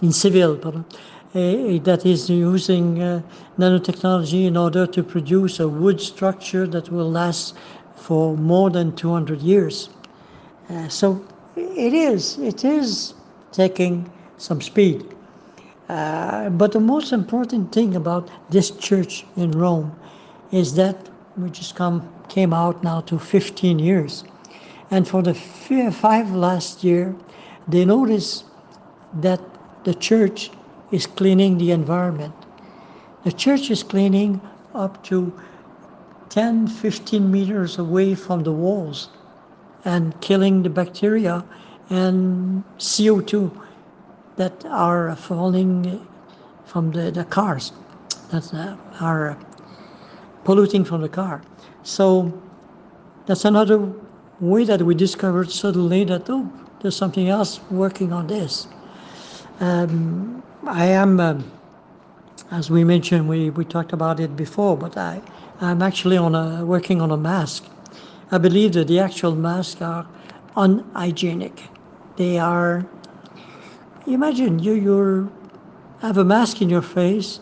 in 0.00 0.12
Seville, 0.12 0.56
that 1.34 2.02
is 2.04 2.28
using 2.28 3.02
uh, 3.02 3.22
nanotechnology 3.58 4.46
in 4.46 4.56
order 4.56 4.86
to 4.86 5.02
produce 5.02 5.60
a 5.60 5.68
wood 5.68 6.00
structure 6.00 6.66
that 6.66 6.90
will 6.90 7.10
last 7.10 7.54
for 7.96 8.36
more 8.36 8.70
than 8.70 8.94
200 8.96 9.40
years. 9.40 9.88
Uh, 10.68 10.88
so 10.88 11.24
it 11.56 11.94
is, 11.94 12.38
it 12.38 12.64
is 12.64 13.14
taking 13.52 14.10
some 14.38 14.60
speed. 14.60 15.04
Uh, 15.88 16.48
but 16.50 16.72
the 16.72 16.80
most 16.80 17.12
important 17.12 17.72
thing 17.72 17.96
about 17.96 18.30
this 18.50 18.70
church 18.70 19.24
in 19.36 19.50
Rome 19.52 19.94
is 20.50 20.74
that 20.74 21.08
we 21.36 21.50
just 21.50 21.74
come 21.74 22.08
came 22.28 22.52
out 22.54 22.82
now 22.82 23.00
to 23.02 23.18
15 23.18 23.78
years, 23.78 24.24
and 24.92 25.08
for 25.08 25.22
the 25.22 25.32
five 25.32 26.30
last 26.32 26.84
year, 26.84 27.16
they 27.66 27.82
notice 27.86 28.44
that 29.22 29.40
the 29.84 29.94
church 29.94 30.50
is 30.90 31.06
cleaning 31.06 31.56
the 31.56 31.70
environment. 31.70 32.34
The 33.24 33.32
church 33.32 33.70
is 33.70 33.82
cleaning 33.82 34.38
up 34.74 35.02
to 35.04 35.32
10, 36.28 36.66
15 36.66 37.30
meters 37.30 37.78
away 37.78 38.14
from 38.14 38.42
the 38.42 38.52
walls 38.52 39.08
and 39.86 40.20
killing 40.20 40.62
the 40.62 40.68
bacteria 40.68 41.42
and 41.88 42.62
CO2 42.76 43.50
that 44.36 44.64
are 44.66 45.16
falling 45.16 46.06
from 46.66 46.90
the, 46.92 47.10
the 47.10 47.24
cars, 47.24 47.72
that 48.30 48.52
uh, 48.52 48.76
are 49.00 49.38
polluting 50.44 50.84
from 50.84 51.00
the 51.00 51.08
car. 51.08 51.40
So 51.82 52.30
that's 53.24 53.46
another 53.46 53.90
way 54.42 54.64
that 54.64 54.82
we 54.82 54.94
discovered 54.94 55.50
suddenly 55.50 56.04
that, 56.04 56.28
oh, 56.28 56.50
there's 56.80 56.96
something 56.96 57.28
else 57.28 57.60
working 57.70 58.12
on 58.12 58.26
this. 58.26 58.66
Um, 59.60 60.42
I 60.66 60.86
am, 60.86 61.20
um, 61.20 61.50
as 62.50 62.68
we 62.68 62.82
mentioned, 62.82 63.28
we, 63.28 63.50
we 63.50 63.64
talked 63.64 63.92
about 63.92 64.18
it 64.18 64.36
before, 64.36 64.76
but 64.76 64.96
I, 64.96 65.22
I'm 65.60 65.80
actually 65.80 66.16
on 66.16 66.34
a, 66.34 66.66
working 66.66 67.00
on 67.00 67.12
a 67.12 67.16
mask. 67.16 67.64
I 68.32 68.38
believe 68.38 68.72
that 68.72 68.88
the 68.88 68.98
actual 68.98 69.36
masks 69.36 69.80
are 69.80 70.06
unhygienic. 70.56 71.62
They 72.16 72.38
are, 72.38 72.84
imagine 74.06 74.58
you 74.58 74.72
you 74.72 75.32
have 76.00 76.18
a 76.18 76.24
mask 76.24 76.60
in 76.60 76.68
your 76.68 76.82
face, 76.82 77.38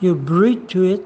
you 0.00 0.14
breathe 0.14 0.66
to 0.68 0.84
it, 0.84 1.04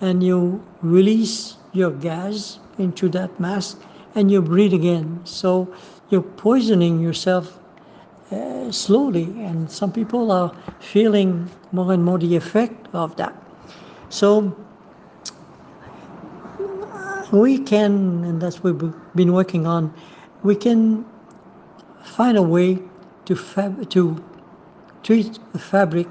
and 0.00 0.24
you 0.24 0.60
release 0.82 1.56
your 1.72 1.92
gas 1.92 2.58
into 2.78 3.08
that 3.10 3.38
mask, 3.38 3.80
and 4.16 4.30
you 4.30 4.42
breathe 4.42 4.72
again. 4.72 5.20
So 5.24 5.72
you're 6.08 6.22
poisoning 6.22 7.00
yourself 7.00 7.60
uh, 8.32 8.72
slowly, 8.72 9.24
and 9.44 9.70
some 9.70 9.92
people 9.92 10.32
are 10.32 10.52
feeling 10.80 11.48
more 11.70 11.92
and 11.92 12.02
more 12.02 12.18
the 12.18 12.34
effect 12.34 12.88
of 12.92 13.14
that. 13.16 13.34
So 14.08 14.56
we 17.30 17.58
can, 17.58 18.24
and 18.24 18.40
that's 18.40 18.64
what 18.64 18.82
we've 18.82 18.94
been 19.14 19.32
working 19.32 19.66
on, 19.66 19.94
we 20.42 20.56
can 20.56 21.04
find 22.02 22.36
a 22.38 22.42
way 22.42 22.82
to 23.26 23.36
fab- 23.36 23.90
to 23.90 24.24
treat 25.02 25.38
the 25.52 25.58
fabric 25.58 26.08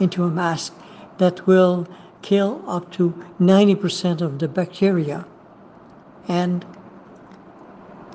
into 0.00 0.24
a 0.24 0.28
mask 0.28 0.74
that 1.18 1.46
will 1.46 1.86
kill 2.22 2.62
up 2.66 2.90
to 2.92 3.14
90% 3.40 4.20
of 4.20 4.38
the 4.38 4.48
bacteria 4.48 5.24
and 6.28 6.64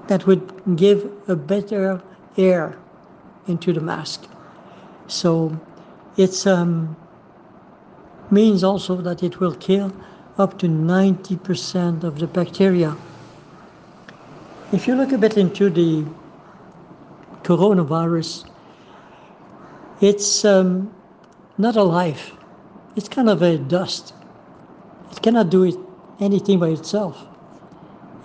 that 0.08 0.26
would 0.28 0.76
give 0.76 1.10
a 1.28 1.36
better 1.36 2.02
air 2.38 2.78
into 3.48 3.74
the 3.74 3.82
mask. 3.82 4.26
So 5.08 5.60
it 6.18 6.46
um, 6.48 6.96
means 8.32 8.64
also 8.64 8.96
that 8.98 9.24
it 9.24 9.40
will 9.40 9.56
kill 9.56 9.94
up 10.38 10.60
to 10.60 10.68
90% 10.68 12.04
of 12.04 12.20
the 12.20 12.28
bacteria. 12.28 12.96
If 14.72 14.88
you 14.88 14.96
look 14.96 15.12
a 15.12 15.18
bit 15.18 15.38
into 15.38 15.70
the 15.70 16.06
coronavirus, 17.44 18.50
it's 20.02 20.44
um, 20.44 20.94
not 21.58 21.76
alive. 21.76 22.34
It's 22.96 23.08
kind 23.08 23.30
of 23.30 23.42
a 23.42 23.58
dust. 23.58 24.14
It 25.12 25.22
cannot 25.22 25.50
do 25.50 25.64
it, 25.64 25.76
anything 26.20 26.60
by 26.60 26.70
itself, 26.70 27.26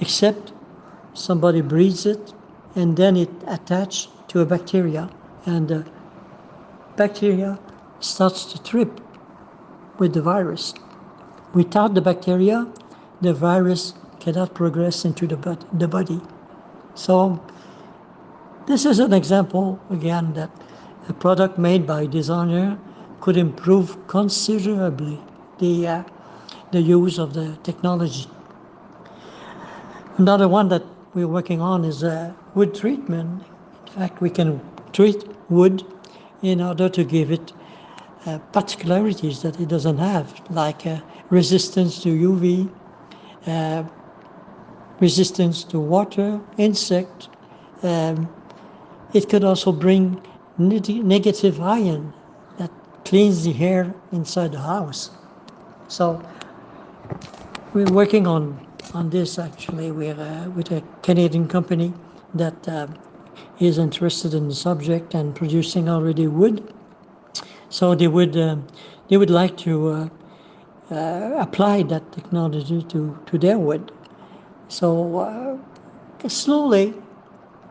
except 0.01 0.53
somebody 1.15 1.61
breathes 1.61 2.07
it 2.07 2.33
and 2.75 2.97
then 2.97 3.17
it 3.17 3.31
attaches 3.47 4.09
to 4.29 4.41
a 4.41 4.47
bacteria, 4.47 5.11
and 5.47 5.69
the 5.69 5.85
bacteria 6.97 7.59
starts 7.99 8.45
to 8.45 8.63
trip 8.63 9.01
with 9.99 10.15
the 10.15 10.23
virus. 10.23 10.73
Without 11.53 11.95
the 11.95 12.01
bacteria, 12.01 12.67
the 13.21 13.35
virus 13.35 13.95
cannot 14.21 14.55
progress 14.55 15.05
into 15.05 15.27
the, 15.27 15.59
the 15.73 15.89
body. 15.89 16.21
So, 16.95 17.45
this 18.67 18.87
is 18.87 19.01
an 19.01 19.13
example 19.13 19.81
again 19.91 20.33
that 20.35 20.51
a 21.09 21.13
product 21.13 21.59
made 21.59 21.87
by 21.87 22.07
designer 22.07 22.79
could 23.21 23.37
improve 23.37 23.97
considerably 24.07 25.21
the, 25.59 25.89
uh, 25.89 26.03
the 26.71 26.81
use 26.81 27.19
of 27.19 27.35
the 27.35 27.59
technology. 27.65 28.27
Another 30.19 30.47
one 30.47 30.69
that 30.69 30.85
we're 31.15 31.29
working 31.29 31.61
on 31.61 31.85
is 31.85 32.05
uh, 32.05 32.33
wood 32.55 32.75
treatment. 32.75 33.43
In 33.87 33.93
fact, 33.93 34.21
we 34.21 34.31
can 34.31 34.61
treat 34.93 35.25
wood 35.51 35.85
in 36.43 36.61
order 36.61 36.89
to 36.89 37.05
give 37.05 37.33
it 37.33 37.53
uh, 38.27 38.39
particularities 38.53 39.43
that 39.43 39.59
it 39.59 39.69
doesn't 39.69 39.99
have, 39.99 40.41
like 40.51 40.87
uh, 40.87 41.01
resistance 41.31 42.03
to 42.03 42.09
UV, 42.11 42.71
uh, 43.47 43.83
resistance 45.01 45.65
to 45.65 45.81
water, 45.81 46.41
insect. 46.59 47.29
Um, 47.83 48.29
it 49.13 49.29
could 49.29 49.43
also 49.43 49.73
bring 49.73 50.23
negative 50.59 51.61
ion 51.61 52.13
that 52.59 52.71
cleans 53.05 53.45
the 53.45 53.59
air 53.59 53.93
inside 54.13 54.53
the 54.53 54.61
house. 54.61 55.11
So 55.89 56.23
we're 57.73 57.91
working 57.91 58.27
on 58.27 58.70
on 58.95 59.11
this 59.11 59.39
actually. 59.39 59.91
We're 59.91 60.15
uh, 60.15 60.49
with 60.51 60.71
a 60.73 60.83
Canadian 61.03 61.49
company 61.49 61.93
that 62.35 62.69
uh, 62.69 62.87
is 63.59 63.79
interested 63.79 64.35
in 64.35 64.49
the 64.49 64.55
subject 64.55 65.15
and 65.15 65.35
producing 65.35 65.89
already 65.89 66.27
wood. 66.27 66.75
So 67.69 67.95
they 67.95 68.09
would 68.09 68.37
uh, 68.37 68.57
they 69.09 69.17
would 69.17 69.31
like 69.31 69.57
to 69.59 69.89
uh, 69.89 70.09
uh, 70.91 71.37
apply 71.39 71.83
that 71.85 72.13
technology 72.13 72.83
to, 72.85 73.19
to 73.27 73.39
their 73.39 73.59
wood. 73.59 73.93
So 74.69 75.61
slowly, 76.29 76.95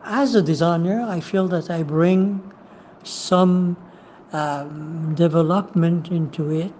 as 0.04 0.34
a 0.34 0.42
designer, 0.42 1.02
I 1.02 1.20
feel 1.20 1.48
that 1.48 1.70
I 1.70 1.82
bring 1.82 2.52
some 3.02 3.76
um, 4.32 5.14
development 5.14 6.08
into 6.08 6.50
it 6.50 6.72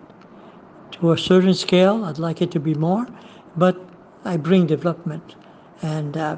to 0.93 1.13
a 1.13 1.19
certain 1.19 1.55
scale. 1.55 2.05
I'd 2.05 2.19
like 2.19 2.43
it 2.43 2.51
to 2.53 2.61
be 2.61 2.75
more, 2.75 3.07
but 3.57 3.90
I 4.25 4.37
bring 4.37 4.67
development 4.67 5.35
and 5.83 6.17
uh, 6.17 6.37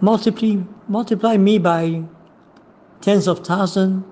multiply 0.00 0.56
multiply 0.88 1.36
me 1.36 1.58
by 1.58 2.02
tens 3.00 3.26
of 3.26 3.40
thousands, 3.40 4.04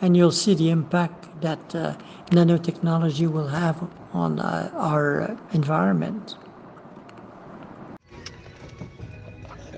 and 0.00 0.16
you'll 0.16 0.30
see 0.30 0.54
the 0.54 0.70
impact 0.70 1.28
that 1.40 1.74
uh, 1.74 1.94
nanotechnology 2.30 3.30
will 3.30 3.48
have 3.48 3.76
on 4.12 4.38
uh, 4.38 4.70
our 4.74 5.36
environment. 5.52 6.36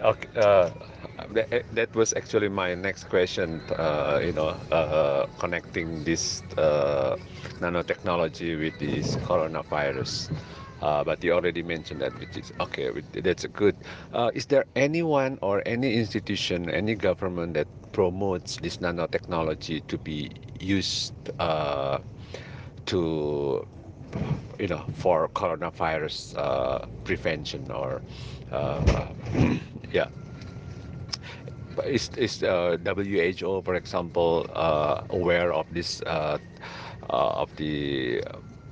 Okay, 0.02 0.28
uh, 0.36 0.70
that, 1.32 1.64
that, 1.72 1.94
was 1.94 2.14
actually 2.14 2.48
my 2.48 2.74
next 2.74 3.04
question. 3.10 3.60
Uh, 3.76 4.20
you 4.24 4.32
know, 4.32 4.56
uh, 4.72 5.26
connecting 5.38 6.04
this 6.04 6.42
uh, 6.56 7.16
nanotechnology 7.60 8.58
with 8.58 8.78
this 8.78 9.16
coronavirus. 9.16 10.30
Uh, 10.80 11.04
but 11.04 11.22
you 11.22 11.32
already 11.32 11.62
mentioned 11.62 12.00
that, 12.00 12.18
which 12.18 12.36
is 12.36 12.52
okay. 12.60 12.90
That's 13.12 13.44
a 13.44 13.48
good. 13.48 13.76
Uh, 14.12 14.30
is 14.34 14.46
there 14.46 14.64
anyone 14.76 15.38
or 15.42 15.62
any 15.66 15.94
institution, 15.94 16.70
any 16.70 16.94
government 16.94 17.54
that 17.54 17.68
promotes 17.92 18.56
this 18.56 18.78
nanotechnology 18.78 19.86
to 19.88 19.98
be 19.98 20.30
used 20.60 21.12
uh, 21.38 21.98
to 22.86 23.66
you 24.58 24.66
know 24.68 24.84
for 24.94 25.28
coronavirus 25.28 26.36
uh, 26.36 26.86
prevention 27.04 27.70
or 27.70 28.02
uh, 28.50 29.12
yeah 29.92 30.08
is, 31.86 32.10
is 32.16 32.42
uh, 32.42 32.76
WHO, 32.84 33.62
for 33.62 33.74
example, 33.74 34.46
aware 35.10 35.52
of 35.52 35.66
this, 35.70 36.00
of 37.08 37.54
the 37.56 38.22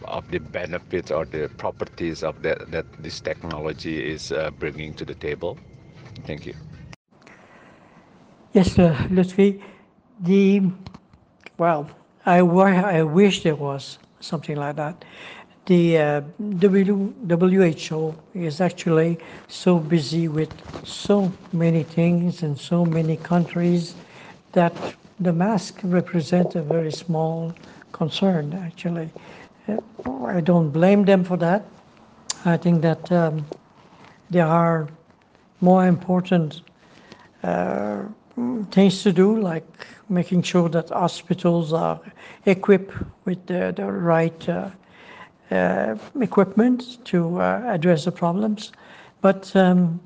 of 0.05 0.29
the 0.31 0.39
benefits 0.39 1.11
or 1.11 1.25
the 1.25 1.49
properties 1.57 2.23
of 2.23 2.43
that 2.43 2.71
that 2.71 2.87
this 2.99 3.21
technology 3.21 4.11
is 4.13 4.31
uh, 4.33 4.51
bringing 4.51 4.95
to 4.95 5.05
the 5.05 5.15
table? 5.15 5.59
Thank 6.25 6.47
you. 6.47 6.55
Yes, 8.53 8.79
uh, 8.79 8.95
Lutfi. 9.11 9.61
The 10.21 10.63
well, 11.59 11.89
I 12.27 12.39
I 12.41 13.03
wish 13.03 13.43
there 13.43 13.57
was 13.57 13.99
something 14.21 14.57
like 14.57 14.77
that. 14.77 15.05
The 15.67 15.99
uh, 15.99 16.21
WHO 16.39 18.15
is 18.35 18.61
actually 18.61 19.19
so 19.49 19.79
busy 19.79 20.29
with 20.29 20.51
so 20.85 21.33
many 21.53 21.83
things 21.85 22.43
and 22.43 22.59
so 22.59 22.85
many 22.85 23.17
countries 23.17 23.95
that 24.53 24.73
the 25.21 25.33
mask 25.33 25.81
represents 25.85 26.55
a 26.57 26.63
very 26.63 26.93
small 26.93 27.53
concern, 27.93 28.55
actually. 28.55 29.11
Uh, 29.69 30.25
I 30.25 30.41
don't 30.41 30.71
blame 30.71 31.05
them 31.05 31.25
for 31.25 31.37
that. 31.37 31.65
I 32.45 32.57
think 32.57 32.83
that 32.83 33.11
um, 33.13 33.45
there 34.31 34.47
are 34.47 34.89
more 35.61 35.87
important 35.87 36.63
uh, 37.43 38.03
things 38.71 39.03
to 39.03 39.13
do, 39.13 39.41
like 39.41 39.67
making 40.09 40.43
sure 40.43 40.69
that 40.69 40.91
hospitals 40.91 41.73
are 41.73 42.01
equipped 42.47 42.95
with 43.25 43.45
the, 43.47 43.73
the 43.77 43.85
right 43.85 44.49
uh, 44.49 44.71
uh, 45.51 45.97
equipment 46.21 47.05
to 47.07 47.41
uh, 47.41 47.63
address 47.67 48.05
the 48.05 48.13
problems. 48.13 48.73
But 49.21 49.55
um, 49.57 50.01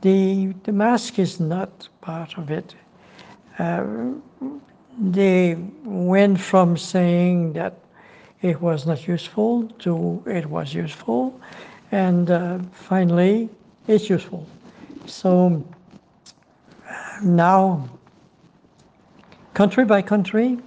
the, 0.00 0.54
the 0.64 0.72
mask 0.72 1.18
is 1.18 1.40
not 1.40 1.88
part 2.00 2.38
of 2.38 2.50
it. 2.50 2.74
Uh, 3.58 3.84
they 4.98 5.56
went 5.84 6.40
from 6.40 6.76
saying 6.76 7.52
that 7.52 7.74
it 8.42 8.60
was 8.60 8.86
not 8.86 9.06
useful 9.08 9.66
to 9.80 10.22
it 10.26 10.46
was 10.46 10.74
useful, 10.74 11.38
and 11.92 12.30
uh, 12.30 12.58
finally 12.72 13.48
it's 13.86 14.08
useful. 14.08 14.46
So 15.06 15.64
now, 17.22 17.88
country 19.54 19.84
by 19.84 20.02
country, 20.02 20.58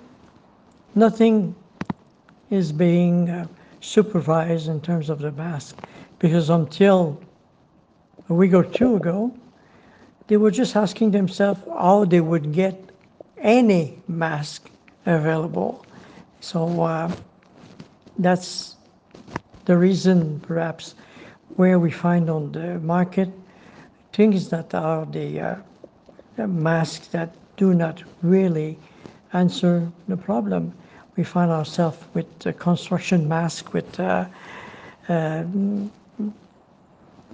nothing 0.96 1.56
is 2.50 2.72
being 2.72 3.30
uh, 3.30 3.48
supervised 3.80 4.68
in 4.68 4.82
terms 4.82 5.10
of 5.10 5.20
the 5.20 5.32
mask 5.32 5.78
because 6.20 6.50
until 6.50 7.22
a 8.30 8.34
week 8.34 8.54
or 8.54 8.64
two 8.64 8.98
ago, 8.98 9.34
they 10.28 10.38
were 10.38 10.52
just 10.52 10.76
asking 10.76 11.12
themselves 11.12 11.62
how 11.68 12.06
they 12.06 12.22
would 12.22 12.54
get 12.54 12.78
any 13.38 14.00
mask 14.08 14.70
available. 15.06 15.86
So 16.42 16.82
uh, 16.82 17.12
that's 18.18 18.76
the 19.66 19.78
reason, 19.78 20.40
perhaps, 20.42 20.96
where 21.56 21.80
we 21.80 21.92
find 21.92 22.30
on 22.30 22.52
the 22.52 22.80
market 22.80 23.30
things 24.14 24.50
that 24.50 24.74
are 24.74 25.06
the, 25.06 25.40
uh, 25.40 25.56
the 26.36 26.48
masks 26.48 27.08
that 27.08 27.34
do 27.58 27.74
not 27.74 28.04
really 28.22 28.78
answer 29.34 29.90
the 30.08 30.18
problem. 30.18 30.74
We 31.16 31.24
find 31.24 31.52
ourselves 31.52 31.98
with 32.14 32.46
a 32.46 32.54
construction 32.54 33.28
mask, 33.28 33.74
with 33.74 34.00
uh, 34.00 34.26
uh, 35.10 35.44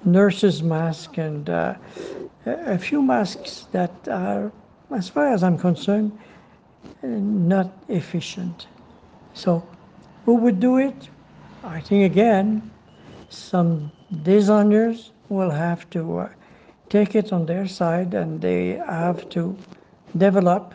nurses' 0.03 0.63
mask, 0.63 1.17
and 1.17 1.47
a 2.45 2.77
few 2.79 3.01
masks 3.01 3.67
that 3.71 3.91
are, 4.07 4.51
as 4.91 5.09
far 5.09 5.27
as 5.27 5.43
I'm 5.43 5.57
concerned, 5.57 6.17
not 7.03 7.71
efficient. 7.89 8.67
So 9.33 9.67
who 10.27 10.35
would 10.35 10.59
do 10.59 10.75
it? 10.75 11.07
I 11.63 11.79
think 11.79 12.03
again, 12.03 12.69
some 13.29 13.89
designers 14.23 15.11
will 15.29 15.49
have 15.49 15.89
to 15.91 16.17
uh, 16.17 16.29
take 16.89 17.15
it 17.15 17.31
on 17.31 17.45
their 17.45 17.65
side 17.65 18.13
and 18.13 18.41
they 18.41 18.73
have 18.89 19.29
to 19.29 19.55
develop. 20.17 20.73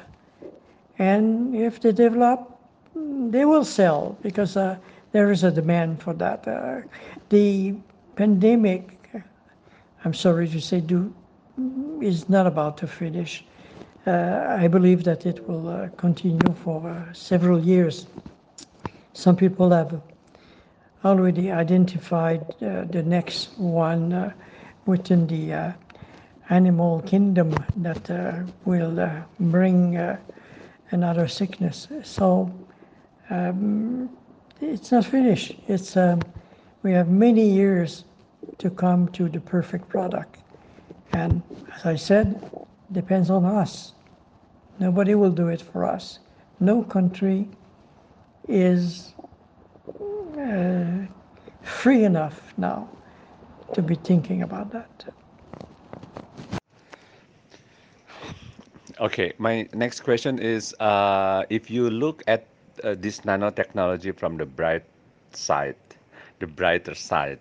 And 0.98 1.54
if 1.54 1.82
they 1.82 1.92
develop, 1.92 2.58
they 2.94 3.44
will 3.44 3.64
sell 3.64 4.16
because 4.22 4.56
uh, 4.56 4.78
there 5.12 5.30
is 5.30 5.44
a 5.44 5.50
demand 5.50 6.02
for 6.02 6.14
that. 6.14 6.48
Uh, 6.48 6.80
the 7.28 7.74
pandemic, 8.16 8.98
I'm 10.02 10.14
sorry 10.14 10.48
to 10.48 10.60
say, 10.62 10.80
do, 10.80 11.12
is 12.00 12.26
not 12.30 12.46
about 12.46 12.78
to 12.78 12.86
finish. 12.86 13.44
Uh, 14.06 14.56
I 14.58 14.66
believe 14.66 15.04
that 15.04 15.26
it 15.26 15.46
will 15.46 15.68
uh, 15.68 15.88
continue 15.98 16.54
for 16.64 16.88
uh, 16.88 17.12
several 17.12 17.60
years. 17.62 18.06
Some 19.14 19.37
people 19.37 19.70
have 19.70 20.01
already 21.05 21.51
identified 21.51 22.40
uh, 22.62 22.85
the 22.85 23.03
next 23.03 23.59
one 23.59 24.12
uh, 24.12 24.33
within 24.87 25.27
the 25.27 25.53
uh, 25.53 25.72
animal 26.48 27.03
kingdom 27.03 27.55
that 27.77 28.11
uh, 28.11 28.40
will 28.64 28.98
uh, 28.98 29.22
bring 29.38 29.96
uh, 29.96 30.18
another 30.92 31.29
sickness. 31.29 31.88
So 32.03 32.51
um, 33.31 34.09
it's 34.61 34.92
not 34.92 35.05
finished. 35.05 35.57
It's 35.68 35.96
um, 35.96 36.20
we 36.83 36.92
have 36.92 37.09
many 37.09 37.46
years 37.48 38.05
to 38.59 38.70
come 38.70 39.09
to 39.09 39.29
the 39.29 39.40
perfect 39.40 39.88
product, 39.88 40.38
and 41.12 41.42
as 41.75 41.85
I 41.87 41.96
said, 41.96 42.51
depends 42.92 43.31
on 43.31 43.44
us. 43.44 43.92
Nobody 44.79 45.14
will 45.14 45.31
do 45.31 45.48
it 45.48 45.61
for 45.61 45.85
us. 45.85 46.18
No 46.61 46.83
country 46.83 47.48
is 48.48 49.14
uh, 50.38 51.07
free 51.62 52.05
enough 52.05 52.52
now 52.57 52.88
to 53.74 53.83
be 53.83 53.94
thinking 53.94 54.42
about 54.42 54.70
that. 54.72 55.05
Okay, 59.00 59.33
my 59.38 59.66
next 59.74 60.00
question 60.00 60.38
is 60.38 60.74
uh, 60.78 61.44
if 61.50 61.70
you 61.70 61.90
look 61.90 62.22
at 62.26 62.46
uh, 62.85 62.94
this 62.98 63.20
nanotechnology 63.20 64.16
from 64.16 64.37
the 64.37 64.46
bright 64.46 64.85
side, 65.33 65.76
the 66.38 66.46
brighter 66.46 66.94
side, 66.94 67.40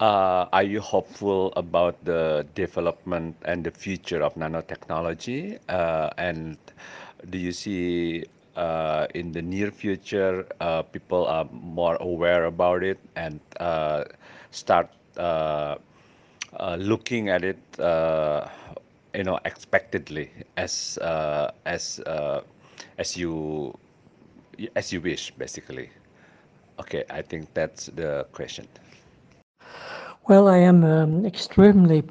uh, 0.00 0.46
are 0.52 0.62
you 0.62 0.80
hopeful 0.80 1.52
about 1.56 2.02
the 2.04 2.46
development 2.54 3.36
and 3.44 3.64
the 3.64 3.70
future 3.70 4.22
of 4.22 4.34
nanotechnology? 4.34 5.58
Uh, 5.68 6.10
and 6.18 6.56
do 7.30 7.38
you 7.38 7.52
see 7.52 8.24
uh, 8.56 9.06
in 9.14 9.32
the 9.32 9.42
near 9.42 9.70
future, 9.70 10.46
uh, 10.60 10.82
people 10.82 11.26
are 11.26 11.46
more 11.52 11.96
aware 12.00 12.44
about 12.46 12.82
it 12.82 12.98
and 13.16 13.40
uh, 13.60 14.04
start 14.50 14.88
uh, 15.16 15.76
uh, 16.58 16.76
looking 16.78 17.28
at 17.28 17.44
it, 17.44 17.58
uh, 17.80 18.48
you 19.14 19.24
know, 19.24 19.38
expectedly 19.44 20.30
as 20.56 20.98
as 21.64 22.00
as 22.98 23.16
you 23.16 23.76
as 24.76 24.92
you 24.92 25.00
wish, 25.00 25.30
basically. 25.32 25.90
Okay, 26.78 27.04
I 27.10 27.22
think 27.22 27.52
that's 27.54 27.86
the 27.86 28.26
question. 28.32 28.66
Well, 30.28 30.48
I 30.48 30.58
am 30.58 30.84
um, 30.84 31.26
extremely 31.26 32.02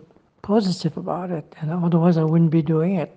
positive 0.42 0.98
about 0.98 1.32
it, 1.32 1.56
and 1.62 1.72
otherwise 1.72 2.18
I 2.18 2.24
wouldn't 2.24 2.52
be 2.52 2.62
doing 2.62 2.96
it 2.96 3.12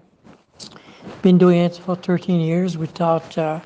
been 1.23 1.39
doing 1.39 1.59
it 1.61 1.77
for 1.77 1.97
13 1.97 2.41
years 2.41 2.77
without 2.77 3.37
uh, 3.39 3.61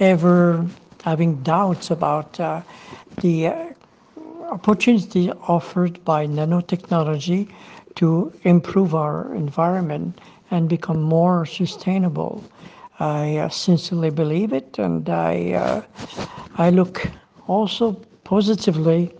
ever 0.00 0.66
having 1.04 1.36
doubts 1.42 1.90
about 1.90 2.38
uh, 2.40 2.60
the 3.20 3.48
uh, 3.48 3.66
opportunity 4.50 5.30
offered 5.48 6.02
by 6.04 6.26
nanotechnology 6.26 7.50
to 7.94 8.32
improve 8.42 8.94
our 8.94 9.34
environment 9.34 10.20
and 10.50 10.68
become 10.68 11.02
more 11.02 11.44
sustainable. 11.46 12.42
I 13.00 13.36
uh, 13.36 13.48
sincerely 13.48 14.10
believe 14.10 14.52
it, 14.52 14.78
and 14.78 15.08
I 15.08 15.52
uh, 15.52 15.82
I 16.56 16.70
look 16.70 17.06
also 17.46 17.92
positively 18.24 19.12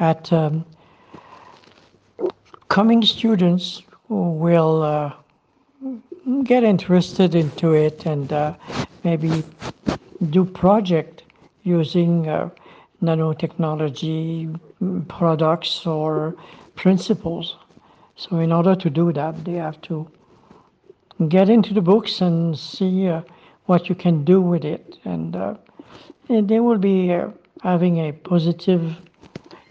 at 0.00 0.32
um, 0.32 0.64
coming 2.68 3.02
students 3.04 3.82
who 4.08 4.32
will 4.32 5.12
get 6.44 6.62
interested 6.64 7.34
into 7.34 7.72
it 7.72 8.06
and 8.06 8.32
uh, 8.32 8.54
maybe 9.04 9.42
do 10.30 10.44
project 10.44 11.24
using 11.64 12.28
uh, 12.28 12.48
nanotechnology 13.02 14.58
products 15.08 15.86
or 15.86 16.36
principles. 16.76 17.56
So 18.16 18.38
in 18.38 18.52
order 18.52 18.74
to 18.76 18.90
do 18.90 19.12
that, 19.12 19.44
they 19.44 19.54
have 19.54 19.80
to 19.82 20.08
get 21.28 21.48
into 21.48 21.74
the 21.74 21.80
books 21.80 22.20
and 22.20 22.58
see 22.58 23.08
uh, 23.08 23.22
what 23.66 23.88
you 23.88 23.94
can 23.94 24.24
do 24.24 24.40
with 24.40 24.64
it, 24.64 24.98
and, 25.04 25.36
uh, 25.36 25.54
and 26.28 26.48
they 26.48 26.60
will 26.60 26.78
be 26.78 27.12
uh, 27.12 27.28
having 27.62 27.98
a 27.98 28.12
positive 28.12 28.96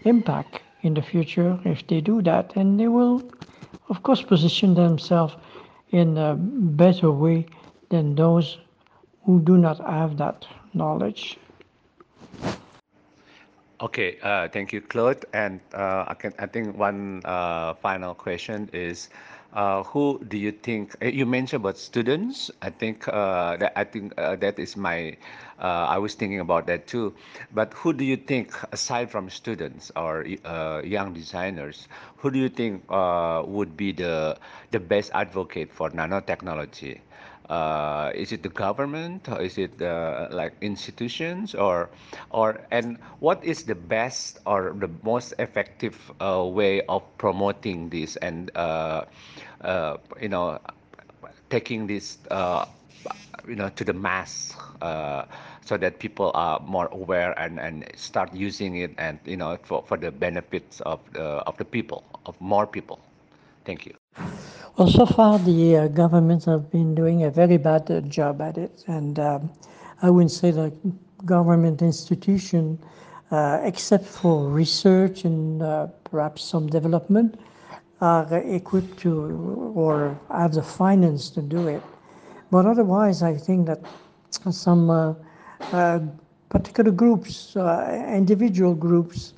impact 0.04 0.60
in 0.82 0.94
the 0.94 1.02
future 1.02 1.58
if 1.64 1.86
they 1.86 2.00
do 2.00 2.22
that, 2.22 2.56
and 2.56 2.80
they 2.80 2.88
will, 2.88 3.22
of 3.88 4.02
course, 4.02 4.22
position 4.22 4.74
themselves 4.74 5.36
in 5.92 6.18
a 6.18 6.34
better 6.34 7.12
way 7.12 7.46
than 7.90 8.16
those 8.16 8.58
who 9.24 9.40
do 9.40 9.56
not 9.58 9.78
have 9.80 10.16
that 10.18 10.46
knowledge. 10.74 11.38
Okay, 13.80 14.18
uh, 14.22 14.48
thank 14.48 14.72
you, 14.72 14.80
Claude. 14.80 15.24
And 15.32 15.60
uh, 15.74 16.04
I 16.08 16.14
can 16.14 16.32
I 16.38 16.46
think 16.46 16.76
one 16.76 17.22
uh, 17.24 17.74
final 17.74 18.14
question 18.14 18.70
is, 18.72 19.10
uh, 19.52 19.82
who 19.84 20.18
do 20.28 20.36
you 20.38 20.52
think 20.52 20.96
uh, 21.02 21.06
you 21.06 21.26
mentioned 21.26 21.62
about 21.62 21.76
students? 21.78 22.50
I 22.62 22.70
think 22.70 23.06
uh, 23.08 23.56
that 23.56 23.72
I 23.76 23.84
think 23.84 24.14
that 24.16 24.58
is 24.58 24.76
my 24.76 25.16
I 25.58 25.98
was 25.98 26.14
thinking 26.14 26.40
about 26.40 26.66
that 26.66 26.86
too. 26.86 27.14
But 27.52 27.72
who 27.74 27.92
do 27.92 28.04
you 28.04 28.16
think, 28.16 28.52
aside 28.72 29.10
from 29.10 29.30
students 29.30 29.92
or 29.96 30.24
young 30.84 31.12
designers, 31.12 31.86
who 32.16 32.30
do 32.30 32.38
you 32.38 32.48
think 32.48 32.84
would 32.90 33.76
be 33.76 33.92
the 33.92 34.38
the 34.70 34.80
best 34.80 35.10
advocate 35.14 35.72
for 35.72 35.90
nanotechnology? 35.90 37.00
Uh, 37.52 38.10
is 38.14 38.32
it 38.32 38.42
the 38.42 38.48
government? 38.48 39.28
Is 39.28 39.58
it 39.58 39.76
the 39.76 40.28
like 40.32 40.54
institutions 40.62 41.54
or 41.54 41.90
or 42.30 42.64
and 42.70 42.96
what 43.20 43.44
is 43.44 43.64
the 43.64 43.74
best 43.74 44.38
or 44.46 44.72
the 44.72 44.88
most 45.02 45.34
effective 45.38 45.94
uh, 46.20 46.42
way 46.48 46.80
of 46.88 47.02
promoting 47.18 47.90
this 47.90 48.16
and 48.16 48.50
uh, 48.56 49.04
uh 49.60 49.96
you 50.20 50.28
know 50.28 50.58
taking 51.50 51.86
this 51.86 52.16
uh, 52.30 52.64
you 53.46 53.56
know 53.56 53.68
to 53.76 53.84
the 53.84 53.92
mass 53.92 54.56
uh, 54.80 55.24
so 55.60 55.76
that 55.76 55.98
people 55.98 56.30
are 56.34 56.58
more 56.60 56.88
aware 56.92 57.38
and, 57.38 57.60
and 57.60 57.84
start 57.96 58.32
using 58.32 58.76
it 58.76 58.94
and 58.96 59.18
you 59.26 59.36
know 59.36 59.58
for, 59.62 59.82
for 59.84 59.98
the 59.98 60.10
benefits 60.10 60.80
of 60.82 61.00
the, 61.12 61.22
of 61.44 61.56
the 61.58 61.64
people 61.64 62.02
of 62.24 62.40
more 62.40 62.66
people? 62.66 62.98
Thank 63.64 63.84
you 63.86 63.94
well, 64.76 64.88
so 64.88 65.04
far 65.04 65.38
the 65.38 65.76
uh, 65.76 65.88
governments 65.88 66.46
have 66.46 66.70
been 66.70 66.94
doing 66.94 67.24
a 67.24 67.30
very 67.30 67.58
bad 67.58 67.90
uh, 67.90 68.00
job 68.00 68.40
at 68.40 68.56
it, 68.56 68.84
and 68.86 69.18
um, 69.18 69.50
I 70.00 70.08
wouldn't 70.08 70.30
say 70.30 70.50
that 70.50 70.72
government 71.26 71.82
institution, 71.82 72.78
uh, 73.30 73.60
except 73.62 74.06
for 74.06 74.48
research 74.48 75.24
and 75.24 75.62
uh, 75.62 75.88
perhaps 76.04 76.42
some 76.42 76.68
development, 76.68 77.38
are 78.00 78.26
equipped 78.38 78.98
to 78.98 79.72
or 79.76 80.18
have 80.30 80.54
the 80.54 80.62
finance 80.62 81.30
to 81.30 81.42
do 81.42 81.68
it. 81.68 81.82
But 82.50 82.66
otherwise, 82.66 83.22
I 83.22 83.36
think 83.36 83.66
that 83.66 83.80
some 84.30 84.90
uh, 84.90 85.14
uh, 85.72 86.00
particular 86.48 86.90
groups, 86.90 87.54
individual 87.56 88.74
groups, 88.74 89.34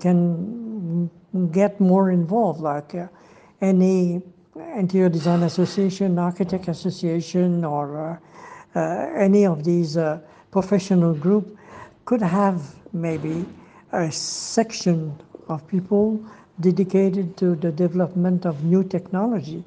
can 0.00 1.08
get 1.52 1.80
more 1.80 2.10
involved, 2.10 2.60
like 2.60 2.94
any 3.60 4.22
Interior 4.76 5.08
Design 5.08 5.42
Association, 5.42 6.18
Architect 6.18 6.68
Association, 6.68 7.64
or 7.64 8.20
uh, 8.74 8.80
any 9.16 9.46
of 9.46 9.64
these 9.64 9.96
uh, 9.96 10.20
professional 10.50 11.14
group 11.14 11.56
could 12.04 12.22
have 12.22 12.74
maybe 12.92 13.44
a 13.92 14.10
section 14.10 15.20
of 15.48 15.66
people 15.66 16.22
dedicated 16.60 17.36
to 17.36 17.56
the 17.56 17.72
development 17.72 18.44
of 18.44 18.64
new 18.64 18.84
technology. 18.84 19.64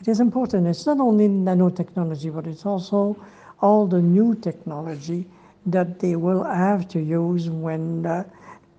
It 0.00 0.08
is 0.08 0.20
important. 0.20 0.66
It's 0.66 0.86
not 0.86 0.98
only 0.98 1.28
nanotechnology, 1.28 2.34
but 2.34 2.46
it's 2.46 2.66
also 2.66 3.16
all 3.60 3.86
the 3.86 4.00
new 4.00 4.34
technology 4.34 5.26
that 5.66 6.00
they 6.00 6.16
will 6.16 6.42
have 6.42 6.88
to 6.88 7.00
use 7.00 7.48
when 7.48 8.02
the 8.02 8.26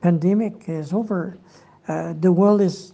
pandemic 0.02 0.68
is 0.68 0.92
over. 0.92 1.38
Uh, 1.88 2.14
the 2.20 2.32
world 2.32 2.62
is 2.62 2.94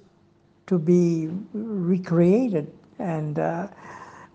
to 0.69 0.77
be 0.77 1.29
recreated. 1.53 2.71
And 2.99 3.39
uh, 3.39 3.67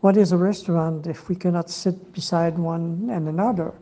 what 0.00 0.16
is 0.16 0.32
a 0.32 0.36
restaurant 0.36 1.06
if 1.06 1.28
we 1.28 1.36
cannot 1.36 1.70
sit 1.70 2.12
beside 2.12 2.58
one 2.58 3.08
and 3.10 3.28
another? 3.28 3.72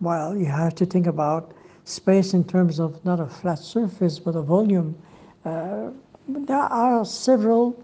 Well, 0.00 0.36
you 0.36 0.46
have 0.46 0.74
to 0.76 0.86
think 0.86 1.08
about 1.08 1.52
space 1.84 2.32
in 2.32 2.44
terms 2.44 2.78
of 2.78 3.04
not 3.04 3.18
a 3.18 3.26
flat 3.26 3.58
surface, 3.58 4.20
but 4.20 4.36
a 4.36 4.42
volume. 4.42 4.96
Uh, 5.44 5.90
there 6.28 6.56
are 6.56 7.04
several 7.04 7.74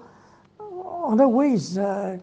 other 1.04 1.26
ways. 1.26 1.76
Uh, 1.76 2.18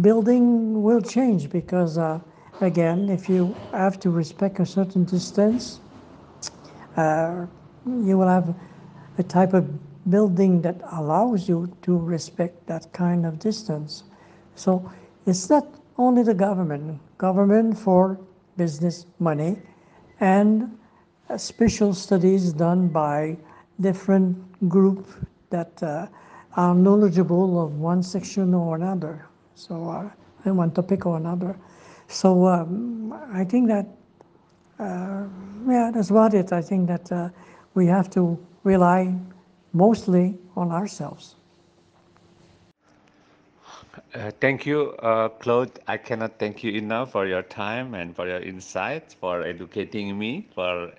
building 0.00 0.82
will 0.82 1.00
change 1.00 1.50
because, 1.50 1.98
uh, 1.98 2.20
again, 2.60 3.08
if 3.08 3.28
you 3.28 3.56
have 3.72 3.98
to 3.98 4.10
respect 4.10 4.60
a 4.60 4.66
certain 4.66 5.04
distance, 5.04 5.80
uh, 6.96 7.46
you 7.84 8.16
will 8.16 8.28
have 8.28 8.54
a 9.18 9.22
type 9.22 9.54
of 9.54 9.66
building 10.08 10.62
that 10.62 10.80
allows 10.92 11.48
you 11.48 11.72
to 11.82 11.96
respect 11.96 12.66
that 12.66 12.92
kind 12.92 13.26
of 13.26 13.38
distance. 13.38 14.04
So 14.54 14.90
it's 15.26 15.50
not 15.50 15.66
only 15.98 16.22
the 16.22 16.34
government, 16.34 17.00
government 17.18 17.78
for 17.78 18.18
business 18.56 19.06
money, 19.18 19.56
and 20.20 20.78
special 21.36 21.92
studies 21.92 22.52
done 22.52 22.88
by 22.88 23.36
different 23.80 24.36
groups 24.68 25.10
that 25.50 25.82
uh, 25.82 26.06
are 26.56 26.74
knowledgeable 26.74 27.62
of 27.62 27.78
one 27.78 28.02
section 28.02 28.54
or 28.54 28.76
another, 28.76 29.26
so 29.54 29.90
uh, 29.90 30.50
one 30.52 30.70
topic 30.70 31.04
or 31.04 31.16
another. 31.16 31.56
So 32.08 32.46
um, 32.46 33.12
I 33.32 33.44
think 33.44 33.68
that, 33.68 33.86
uh, 34.78 35.24
yeah, 35.68 35.90
that's 35.92 36.10
about 36.10 36.34
it. 36.34 36.52
I 36.52 36.62
think 36.62 36.86
that 36.86 37.10
uh, 37.12 37.28
we 37.74 37.86
have 37.86 38.08
to 38.10 38.38
rely 38.64 39.14
mostly 39.76 40.38
on 40.56 40.72
ourselves. 40.72 41.36
Uh, 44.14 44.30
thank 44.40 44.66
you, 44.66 44.92
uh, 45.02 45.28
Claude. 45.28 45.78
I 45.86 45.96
cannot 45.98 46.38
thank 46.38 46.62
you 46.64 46.72
enough 46.72 47.12
for 47.12 47.26
your 47.26 47.42
time 47.42 47.94
and 47.94 48.14
for 48.14 48.26
your 48.26 48.40
insights, 48.40 49.14
for 49.14 49.42
educating 49.42 50.18
me, 50.18 50.48
for 50.54 50.92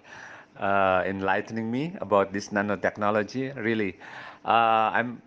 uh, 0.60 1.04
enlightening 1.06 1.72
me 1.72 1.96
about 2.02 2.34
this 2.34 2.50
nanotechnology. 2.50 3.56
Really, 3.56 3.98
uh, 4.46 4.92
I'm, 4.94 5.22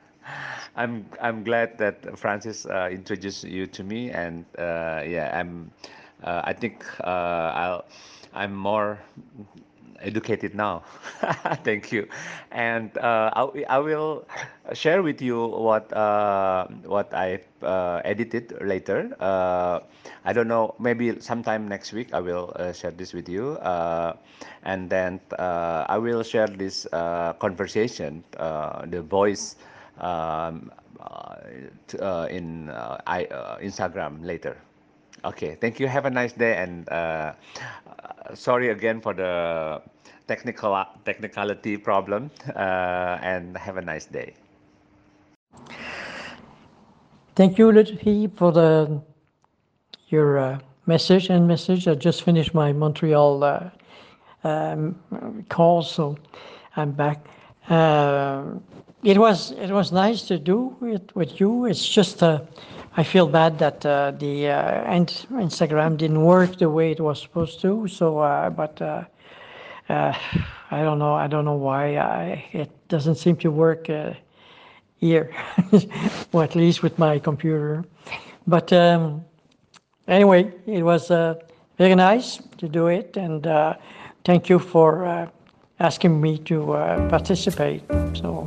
I'm, 0.76 1.06
I'm 1.20 1.44
glad 1.44 1.78
that 1.78 2.18
Francis 2.18 2.66
uh, 2.66 2.88
introduced 2.92 3.44
you 3.44 3.66
to 3.68 3.84
me, 3.84 4.10
and 4.10 4.44
uh, 4.58 5.02
yeah, 5.06 5.30
I'm, 5.38 5.70
I 6.24 6.52
think 6.52 6.84
I'll, 7.04 7.84
I'm 8.34 8.54
more 8.54 8.98
educated 10.00 10.54
now. 10.54 10.82
Thank 11.64 11.92
you. 11.92 12.08
And 12.50 12.96
uh, 12.98 13.30
I, 13.34 13.64
I 13.68 13.78
will 13.78 14.26
share 14.72 15.02
with 15.02 15.20
you 15.22 15.46
what 15.46 15.92
uh, 15.92 16.66
what 16.84 17.12
I 17.14 17.40
uh, 17.62 18.00
edited 18.04 18.52
later. 18.60 19.14
Uh, 19.20 19.80
I 20.24 20.32
don't 20.32 20.48
know, 20.48 20.74
maybe 20.78 21.18
sometime 21.20 21.68
next 21.68 21.92
week 21.92 22.12
I 22.12 22.20
will 22.20 22.52
uh, 22.56 22.72
share 22.72 22.90
this 22.90 23.12
with 23.12 23.28
you. 23.28 23.52
Uh, 23.60 24.16
and 24.62 24.90
then 24.90 25.20
I 25.38 25.96
will 25.98 26.22
share 26.22 26.46
this 26.48 26.86
conversation, 27.40 28.24
the 28.36 29.02
voice 29.08 29.56
um, 29.98 30.70
in 32.30 32.70
I, 33.06 33.26
Instagram 33.62 34.24
later. 34.24 34.56
Okay, 35.24 35.56
thank 35.60 35.78
you. 35.78 35.86
Have 35.88 36.06
a 36.06 36.10
nice 36.10 36.32
day, 36.32 36.56
and 36.56 36.88
uh, 36.88 37.32
sorry 38.34 38.70
again 38.70 39.00
for 39.00 39.12
the 39.14 39.82
technical 40.26 40.84
technicality 41.04 41.76
problem. 41.76 42.30
Uh, 42.54 43.18
and 43.22 43.56
have 43.56 43.76
a 43.76 43.82
nice 43.82 44.06
day. 44.06 44.34
Thank 47.36 47.58
you, 47.58 47.70
Lutfi, 47.70 48.30
for 48.36 48.52
the 48.52 49.00
your 50.08 50.38
uh, 50.38 50.58
message 50.86 51.30
and 51.30 51.46
message. 51.46 51.86
I 51.88 51.94
just 51.94 52.22
finished 52.22 52.54
my 52.54 52.72
Montreal 52.72 53.44
uh, 53.44 53.70
um, 54.44 54.96
call, 55.48 55.82
so 55.82 56.16
I'm 56.76 56.92
back. 56.92 57.26
It 59.02 59.16
was 59.16 59.52
it 59.52 59.70
was 59.70 59.92
nice 59.92 60.22
to 60.28 60.38
do 60.38 60.76
it 60.82 61.16
with 61.16 61.40
you. 61.40 61.64
It's 61.64 61.88
just 61.88 62.22
uh, 62.22 62.40
I 62.98 63.02
feel 63.02 63.26
bad 63.26 63.58
that 63.58 63.86
uh, 63.86 64.10
the 64.10 64.48
uh, 64.48 64.84
Instagram 65.30 65.96
didn't 65.96 66.22
work 66.22 66.58
the 66.58 66.68
way 66.68 66.90
it 66.90 67.00
was 67.00 67.22
supposed 67.22 67.62
to. 67.62 67.88
So, 67.88 68.18
uh, 68.18 68.50
but 68.50 68.82
uh, 68.82 69.04
uh, 69.88 70.12
I 70.70 70.82
don't 70.82 70.98
know. 70.98 71.14
I 71.14 71.28
don't 71.28 71.46
know 71.46 71.56
why 71.56 71.96
I, 71.96 72.44
it 72.52 72.70
doesn't 72.88 73.14
seem 73.14 73.36
to 73.36 73.50
work 73.50 73.88
here, 74.96 75.34
or 76.32 76.44
at 76.44 76.54
least 76.54 76.82
with 76.82 76.98
my 76.98 77.18
computer. 77.18 77.84
But 78.46 78.70
um, 78.70 79.24
anyway, 80.08 80.52
it 80.66 80.82
was 80.82 81.08
very 81.78 81.94
nice 81.94 82.36
to 82.58 82.68
do 82.68 82.88
it, 82.88 83.16
and 83.16 83.46
thank 84.24 84.50
you 84.50 84.58
for 84.58 85.30
asking 85.78 86.20
me 86.20 86.36
to 86.38 86.66
participate. 87.08 87.82
So 88.12 88.46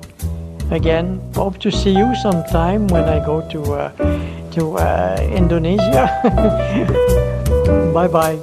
again. 0.73 1.21
Hope 1.35 1.57
to 1.59 1.71
see 1.71 1.91
you 1.91 2.15
sometime 2.21 2.87
when 2.87 3.05
I 3.05 3.23
go 3.25 3.41
to 3.49 3.61
uh, 3.73 3.91
to 4.51 4.77
uh, 4.77 5.17
Indonesia. 5.31 6.09
bye 7.93 8.07
bye. 8.07 8.37